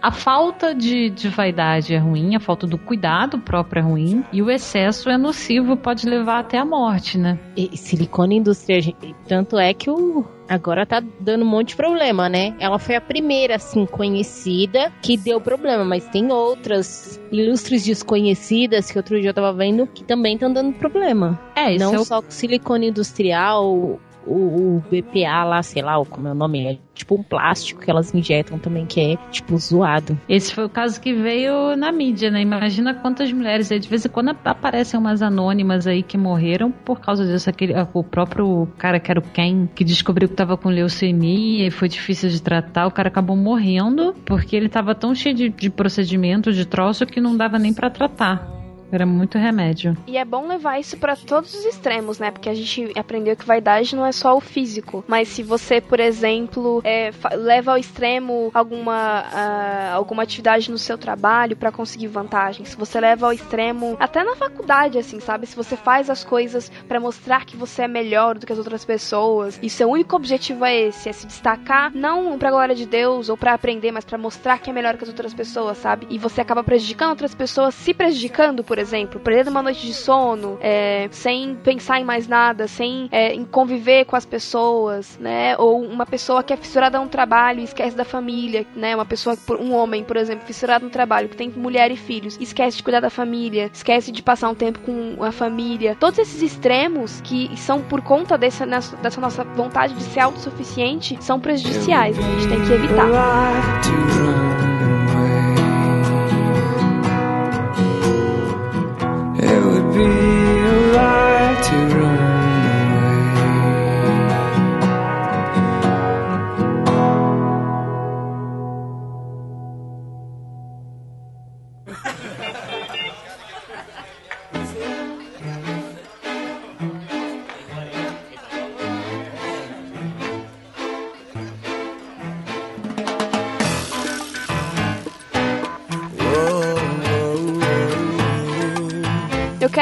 [0.02, 4.42] A falta de, de vaidade é ruim, a falta do cuidado próprio é ruim, e
[4.42, 7.40] o excesso é nocivo, pode levar até a morte, né?
[7.56, 8.96] E silicone industrial,
[9.28, 12.56] tanto é que o agora tá dando um monte de problema, né?
[12.60, 18.98] Ela foi a primeira, assim, conhecida que deu problema, mas tem outras ilustres desconhecidas que
[18.98, 21.40] outro dia eu tava vendo que também estão dando problema.
[21.56, 22.06] É, isso Não é o...
[22.06, 26.78] só com silicone industrial, o, o, BPA lá, sei lá, como é o nome, é
[26.94, 30.18] tipo um plástico que elas injetam também, que é, tipo, zoado.
[30.28, 32.42] Esse foi o caso que veio na mídia, né?
[32.42, 37.00] Imagina quantas mulheres aí, de vez em quando aparecem umas anônimas aí que morreram por
[37.00, 37.50] causa disso.
[37.50, 41.72] Aquele, o próprio cara que era o Ken, que descobriu que tava com leucemia e
[41.72, 45.70] foi difícil de tratar, o cara acabou morrendo porque ele tava tão cheio de, de
[45.70, 48.63] procedimento, de troço, que não dava nem para tratar.
[48.94, 49.98] Era muito remédio.
[50.06, 52.30] E é bom levar isso para todos os extremos, né?
[52.30, 55.04] Porque a gente aprendeu que vaidade não é só o físico.
[55.08, 60.96] Mas se você, por exemplo, é, leva ao extremo alguma, uh, alguma atividade no seu
[60.96, 65.48] trabalho para conseguir vantagem, se você leva ao extremo, até na faculdade, assim, sabe?
[65.48, 68.86] Se você faz as coisas para mostrar que você é melhor do que as outras
[68.86, 73.28] pessoas, e seu único objetivo é esse, é se destacar, não pra glória de Deus
[73.28, 76.06] ou para aprender, mas para mostrar que é melhor que as outras pessoas, sabe?
[76.12, 78.83] E você acaba prejudicando outras pessoas, se prejudicando, por exemplo,
[79.24, 84.06] perdendo uma noite de sono, é, sem pensar em mais nada, sem é, em conviver
[84.06, 85.56] com as pessoas, né?
[85.58, 88.96] Ou uma pessoa que é fissurada um trabalho e esquece da família, né?
[88.96, 92.78] Uma pessoa, um homem, por exemplo, fissurado no trabalho, que tem mulher e filhos, esquece
[92.78, 95.96] de cuidar da família, esquece de passar um tempo com a família.
[96.00, 101.40] Todos esses extremos que são por conta dessa, dessa nossa vontade de ser autossuficiente são
[101.40, 102.18] prejudiciais.
[102.18, 103.08] A gente tem que evitar.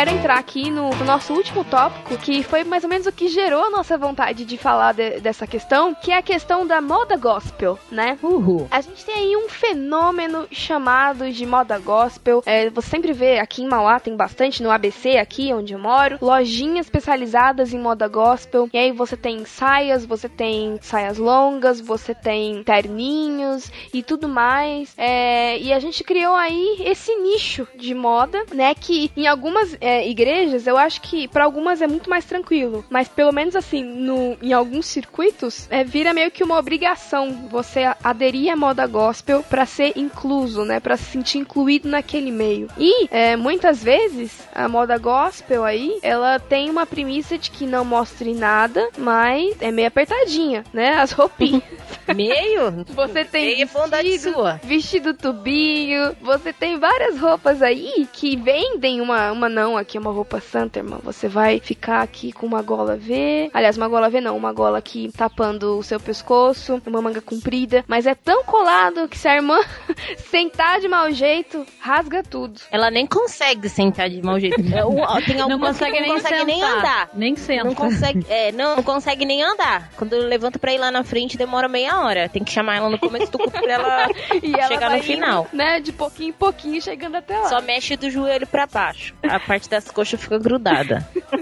[0.02, 3.28] Quero entrar aqui no, no, nosso último tópico, que foi mais ou menos o que
[3.28, 7.16] gerou a nossa vontade de falar de, dessa questão, que é a questão da moda
[7.16, 8.18] gospel, né?
[8.24, 8.68] Uhul.
[8.72, 12.42] A gente tem aí um fenômeno chamado de moda gospel.
[12.48, 16.18] É, você sempre vê aqui em Mauá, tem bastante, no ABC aqui onde eu moro,
[16.20, 18.68] lojinhas especializadas em moda gospel.
[18.74, 24.96] E aí você tem saias, você tem saias longas, você tem terninhos e tudo mais.
[24.98, 28.74] É, e a gente criou aí esse nicho de moda, né?
[28.74, 33.08] Que em algumas é, igrejas eu acho que para algumas é muito mais tranquilo, mas
[33.08, 38.52] pelo menos assim, no, em alguns circuitos, é, vira meio que uma obrigação você aderir
[38.52, 40.80] à moda gospel para ser incluso, né?
[40.80, 42.68] Para se sentir incluído naquele meio.
[42.78, 47.84] E é, muitas vezes a moda gospel aí, ela tem uma premissa de que não
[47.84, 50.96] mostre nada, mas é meio apertadinha, né?
[50.96, 51.64] As roupinhas.
[52.14, 52.86] Meio?
[52.90, 54.60] Você tem Meio vestido, sua.
[54.64, 60.12] vestido tubinho, você tem várias roupas aí que vendem uma, uma não, aqui é uma
[60.12, 61.00] roupa santa, irmã.
[61.04, 63.50] Você vai ficar aqui com uma gola V.
[63.54, 67.84] Aliás, uma gola V não, uma gola aqui tapando o seu pescoço, uma manga comprida.
[67.88, 69.58] Mas é tão colado que se a irmã
[70.30, 72.60] sentar de mau jeito, rasga tudo.
[72.72, 74.60] Ela nem consegue sentar de mau jeito.
[74.62, 74.92] Eu-
[75.26, 76.78] Tem Não consegue que nem não consegue nem sentar.
[76.78, 77.10] andar.
[77.14, 77.64] Nem senta.
[77.64, 79.90] Não consegue, é, não, não consegue nem andar.
[79.98, 82.30] Quando levanta pra ir lá na frente, demora meia hora.
[82.30, 84.08] Tem que chamar ela no começo do culto pra ela
[84.42, 85.48] E ela chegar vai no final.
[85.54, 87.50] indo, né, de pouquinho em pouquinho, chegando até lá.
[87.50, 89.14] Só mexe do joelho pra baixo.
[89.24, 91.08] A parte das coxas fica grudada.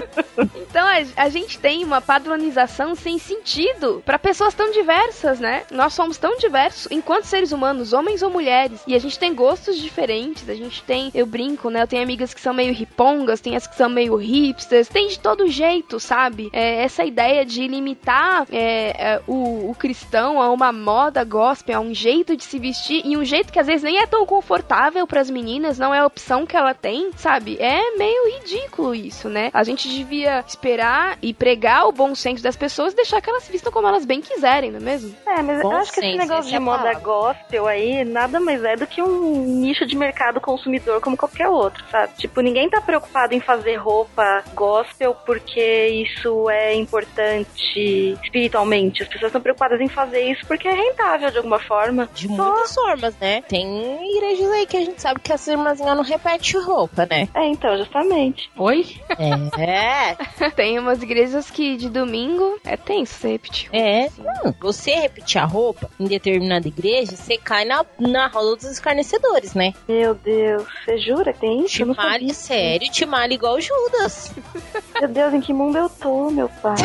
[0.70, 5.64] Então a, a gente tem uma padronização sem sentido para pessoas tão diversas, né?
[5.70, 9.76] Nós somos tão diversos enquanto seres humanos, homens ou mulheres, e a gente tem gostos
[9.76, 10.48] diferentes.
[10.48, 11.82] A gente tem, eu brinco, né?
[11.82, 15.18] Eu tenho amigas que são meio ripongas, tem as que são meio hipsters, tem de
[15.18, 16.50] todo jeito, sabe?
[16.52, 21.80] É, essa ideia de limitar é, é, o, o cristão a uma moda gospel, a
[21.80, 25.06] um jeito de se vestir e um jeito que às vezes nem é tão confortável
[25.06, 27.56] para as meninas, não é a opção que ela tem, sabe?
[27.58, 29.50] É meio ridículo isso, né?
[29.52, 33.42] A gente devia esperar e pregar o bom senso das pessoas e deixar que elas
[33.42, 35.14] se vistam como elas bem quiserem, não é mesmo?
[35.26, 37.00] É, mas Bom eu acho que esse negócio de é moda palavra.
[37.00, 41.84] gospel aí nada mais é do que um nicho de mercado consumidor como qualquer outro,
[41.90, 42.12] sabe?
[42.16, 49.02] Tipo, ninguém tá preocupado em fazer roupa gospel porque isso é importante espiritualmente.
[49.02, 52.08] As pessoas estão preocupadas em fazer isso porque é rentável de alguma forma.
[52.14, 53.42] De muitas formas, né?
[53.42, 57.28] Tem igrejas aí que a gente sabe que as irmãzinhas não repetem roupa, né?
[57.34, 58.50] É, então, justamente.
[58.56, 58.86] Oi?
[59.10, 59.30] É.
[60.56, 63.68] Tem umas igrejas que de domingo é tenso você repetir.
[63.72, 64.54] É, não.
[64.60, 69.72] Você repetir a roupa em determinada igreja, você cai na, na roda dos escarnecedores, né?
[69.88, 71.76] Meu Deus, você jura que tem isso?
[71.76, 72.34] Timale, sabia.
[72.34, 74.32] sério, Timale igual o Judas.
[75.00, 76.76] Meu Deus, em que mundo eu tô, meu pai?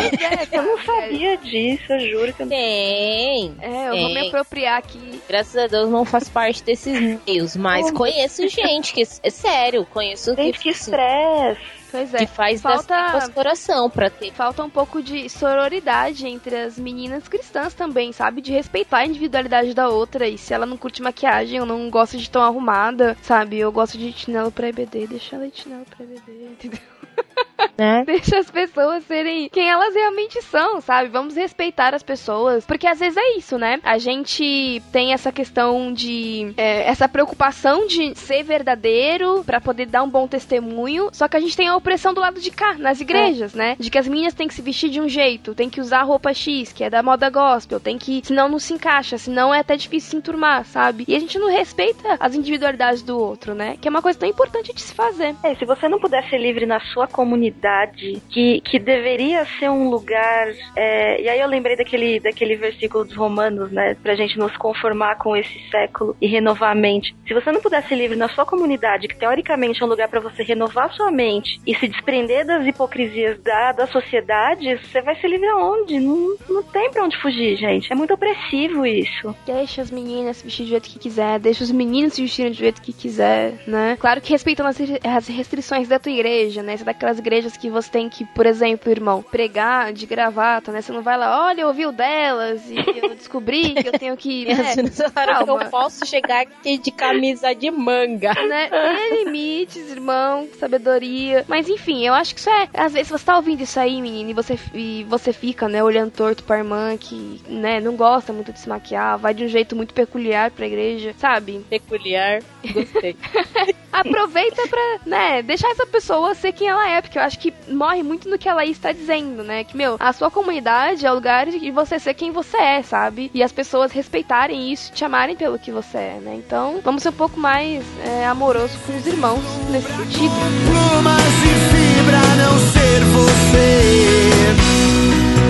[0.51, 3.55] É, Eu não sabia disso, eu juro que eu não Tem.
[3.61, 4.27] É, eu vou me Tem.
[4.29, 5.21] apropriar aqui.
[5.27, 7.93] Graças a Deus não faz parte desses meios, mas Oh.
[7.93, 11.61] conheço gente que é sério, conheço Gente, que assim, estresse.
[11.95, 12.17] Pois é.
[12.19, 14.31] que faz Falta- coração pra ter.
[14.33, 18.41] Falta um pouco de sororidade entre as meninas cristãs também, sabe?
[18.41, 20.27] De respeitar a individualidade da outra.
[20.27, 23.57] E se ela não curte maquiagem ou não gosta de tão arrumada, sabe?
[23.57, 26.79] Eu gosto de chinelo pra EBD, deixa ela de chinelo pra EBD, entendeu?
[27.77, 28.03] Né?
[28.05, 31.09] Deixa as pessoas serem quem elas realmente são, sabe?
[31.09, 32.65] Vamos respeitar as pessoas.
[32.65, 33.79] Porque às vezes é isso, né?
[33.83, 36.53] A gente tem essa questão de.
[36.55, 41.09] é, essa preocupação de ser verdadeiro pra poder dar um bom testemunho.
[41.11, 43.75] Só que a gente tem a opressão do lado de cá, nas igrejas, né?
[43.77, 46.33] De que as meninas têm que se vestir de um jeito, tem que usar roupa
[46.33, 48.21] X, que é da moda gospel, tem que.
[48.23, 51.03] Senão não se encaixa, senão é até difícil se enturmar, sabe?
[51.07, 53.77] E a gente não respeita as individualidades do outro, né?
[53.81, 55.35] Que é uma coisa tão importante de se fazer.
[55.43, 59.89] É, se você não puder ser livre na sua comunidade, que, que deveria ser um
[59.89, 60.47] lugar.
[60.75, 63.95] é, e aí eu lembrei daquele, daquele versículo dos Romanos, né?
[64.01, 67.15] Pra gente nos conformar com esse século e renovar a mente.
[67.27, 70.19] Se você não puder ser livre na sua comunidade, que teoricamente é um lugar pra
[70.19, 75.27] você renovar sua mente e se desprender das hipocrisias da, da sociedade, você vai ser
[75.27, 75.99] livre aonde?
[75.99, 77.91] Não, não tem pra onde fugir, gente.
[77.91, 79.35] É muito opressivo isso.
[79.45, 82.57] Deixa as meninas se vestir do jeito que quiser, deixa os meninos se vestirem do
[82.57, 83.97] jeito que quiser, né?
[83.99, 86.77] Claro que respeitando as, as restrições da tua igreja, né?
[86.77, 90.81] Você é daquelas igrejas que você tem que, por exemplo, irmão, pregar de gravata, né?
[90.81, 94.17] Você não vai lá, olha, eu ouvi o delas e eu descobri que eu tenho
[94.17, 94.45] que.
[94.55, 94.73] Né?
[95.13, 95.63] Calma.
[95.63, 98.33] eu posso chegar aqui de camisa de manga.
[98.47, 98.69] né?
[98.69, 101.43] Tem limites, irmão, sabedoria.
[101.47, 102.69] Mas enfim, eu acho que isso é.
[102.73, 106.11] Às vezes você tá ouvindo isso aí, menino, e você, e você fica, né, olhando
[106.11, 109.75] torto pra irmã que, né, não gosta muito de se maquiar, vai de um jeito
[109.75, 111.65] muito peculiar pra igreja, sabe?
[111.69, 112.41] Peculiar.
[112.71, 113.15] Gostei.
[113.91, 118.03] Aproveita pra, né, deixar essa pessoa ser quem ela é, porque eu acho que morre
[118.03, 119.63] muito no que ela está dizendo, né?
[119.63, 123.29] Que, meu, a sua comunidade é o lugar de você ser quem você é, sabe?
[123.33, 126.35] E as pessoas respeitarem isso, te amarem pelo que você é, né?
[126.35, 130.33] Então, vamos ser um pouco mais é, amoroso com os irmãos nesse sentido.
[130.65, 133.65] Plumas e fibra não ser você.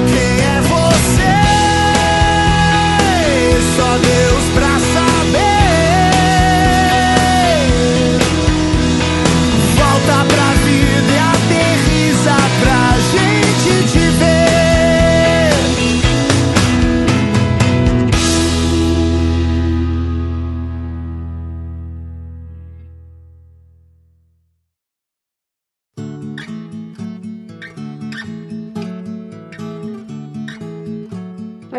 [0.08, 1.36] Quem é você?
[3.76, 5.66] Só Deus pra saber.
[9.78, 10.45] Volta pra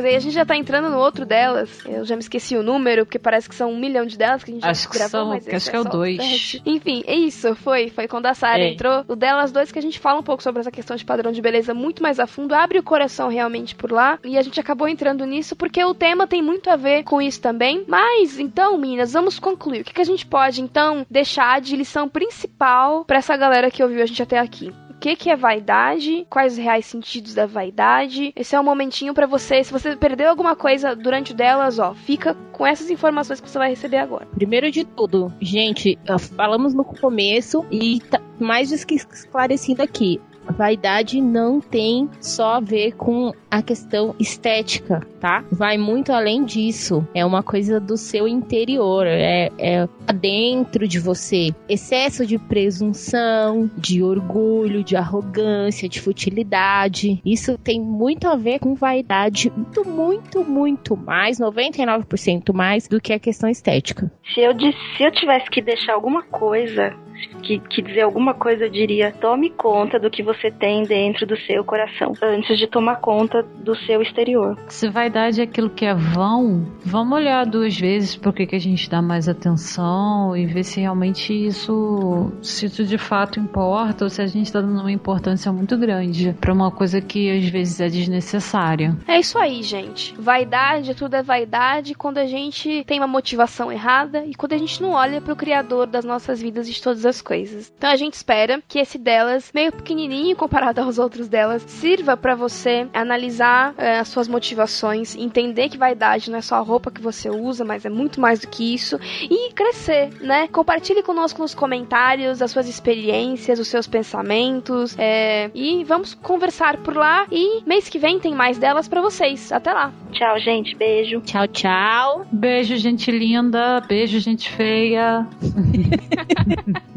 [0.06, 1.84] aí a gente já tá entrando no outro delas.
[1.86, 4.50] Eu já me esqueci o número, porque parece que são um milhão de delas que
[4.50, 6.60] a gente Acho já que gravou, são, mas acho que é o só dois.
[6.64, 7.90] Enfim, é isso, foi.
[7.90, 8.72] Foi quando a Sarah É.
[8.72, 9.04] entrou.
[9.08, 11.40] O delas dois que a gente fala um pouco sobre essa questão de padrão de
[11.40, 14.18] beleza muito mais a fundo, abre o coração realmente por lá.
[14.24, 17.40] E a gente acabou entrando nisso porque o tema tem muito a ver com isso
[17.40, 17.84] também.
[17.86, 19.80] Mas, então, meninas, vamos concluir.
[19.80, 23.82] O que, que a gente pode, então, deixar de lição principal pra essa galera que
[23.82, 24.72] ouviu a gente até aqui?
[25.00, 26.26] Que, que é vaidade?
[26.28, 28.32] Quais os reais sentidos da vaidade?
[28.34, 29.62] Esse é um momentinho pra você.
[29.62, 33.58] Se você perdeu alguma coisa durante o delas, ó, fica com essas informações que você
[33.58, 34.26] vai receber agora.
[34.26, 35.98] Primeiro de tudo, gente,
[36.36, 40.20] falamos no começo e tá mais do que esclarecido aqui.
[40.52, 45.44] Vaidade não tem só a ver com a questão estética, tá?
[45.50, 47.06] Vai muito além disso.
[47.14, 51.54] É uma coisa do seu interior, é, é dentro de você.
[51.68, 57.20] Excesso de presunção, de orgulho, de arrogância, de futilidade.
[57.24, 63.12] Isso tem muito a ver com vaidade, muito, muito, muito mais, 99% mais do que
[63.12, 64.10] a questão estética.
[64.34, 66.94] Se eu, disse, se eu tivesse que deixar alguma coisa,
[67.42, 71.36] que, que dizer alguma coisa, eu diria: tome conta do que você tem dentro do
[71.36, 74.56] seu coração, antes de tomar conta do seu exterior.
[74.68, 78.60] Se vaidade é aquilo que é vão, vamos olhar duas vezes por que que a
[78.60, 84.10] gente dá mais atenção e ver se realmente isso, se isso de fato importa ou
[84.10, 87.80] se a gente tá dando uma importância muito grande pra uma coisa que às vezes
[87.80, 88.96] é desnecessária.
[89.06, 90.14] É isso aí, gente.
[90.18, 94.82] Vaidade, tudo é vaidade quando a gente tem uma motivação errada e quando a gente
[94.82, 97.72] não olha pro criador das nossas vidas e de todas as coisas.
[97.76, 102.34] Então a gente espera que esse delas, meio pequenininho comparado aos outros delas, sirva pra
[102.34, 107.00] você analisar eh, as suas motivações, entender que vaidade não é só a roupa que
[107.00, 110.48] você usa, mas é muito mais do que isso e crescer, né?
[110.48, 116.96] Compartilhe conosco nos comentários as suas experiências, os seus pensamentos, é, e vamos conversar por
[116.96, 117.26] lá.
[117.30, 119.52] E mês que vem tem mais delas pra vocês.
[119.52, 119.92] Até lá.
[120.12, 120.74] Tchau, gente.
[120.74, 121.20] Beijo.
[121.20, 122.26] Tchau, tchau.
[122.30, 123.80] Beijo, gente linda.
[123.80, 125.26] Beijo, gente feia.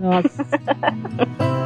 [0.00, 0.46] Nossa.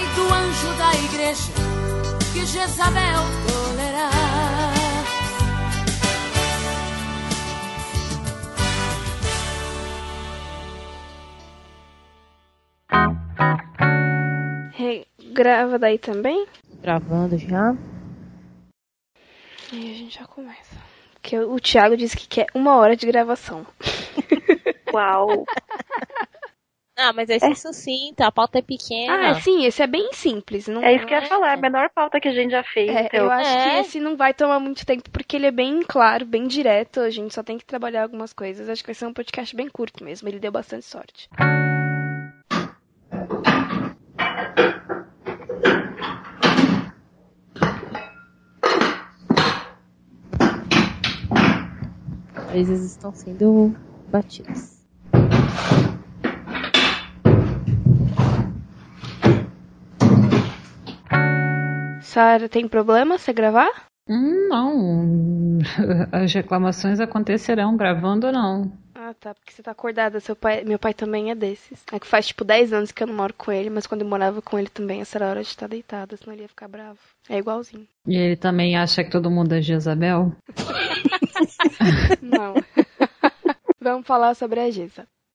[0.00, 1.52] Ai do anjo da igreja
[2.32, 4.72] que Jezabel tolerar.
[14.78, 16.46] Hey, grava daí também?
[16.80, 17.76] Gravando já.
[19.70, 20.76] E a gente já começa.
[21.12, 23.66] Porque o Thiago disse que quer uma hora de gravação.
[24.94, 25.44] Uau!
[27.02, 29.30] Ah, mas esse é sucinto, a pauta é pequena.
[29.30, 30.68] Ah, sim, esse é bem simples.
[30.68, 32.90] Não, É isso que eu ia falar, a menor pauta que a gente já fez.
[32.94, 33.20] É, então.
[33.20, 33.80] eu acho que É.
[33.80, 37.00] esse não vai tomar muito tempo, porque ele é bem claro, bem direto.
[37.00, 38.68] A gente só tem que trabalhar algumas coisas.
[38.68, 40.28] Acho que vai ser um podcast bem curto mesmo.
[40.28, 41.28] Ele deu bastante sorte.
[52.52, 53.74] Coisas estão sendo
[54.10, 54.80] batidas.
[62.10, 63.70] Sara, tem problema você gravar?
[64.08, 65.58] Hum, não.
[66.10, 68.72] As reclamações acontecerão gravando ou não.
[68.96, 70.18] Ah, tá, porque você tá acordada.
[70.18, 71.84] Seu pai, meu pai também é desses.
[71.92, 74.08] É que faz tipo 10 anos que eu não moro com ele, mas quando eu
[74.08, 76.66] morava com ele também, essa era a hora de estar deitada, senão ele ia ficar
[76.66, 76.98] bravo.
[77.28, 77.86] É igualzinho.
[78.04, 80.32] E ele também acha que todo mundo é Jezabel?
[82.20, 82.54] Não.
[83.80, 85.06] Vamos falar sobre a Gisa.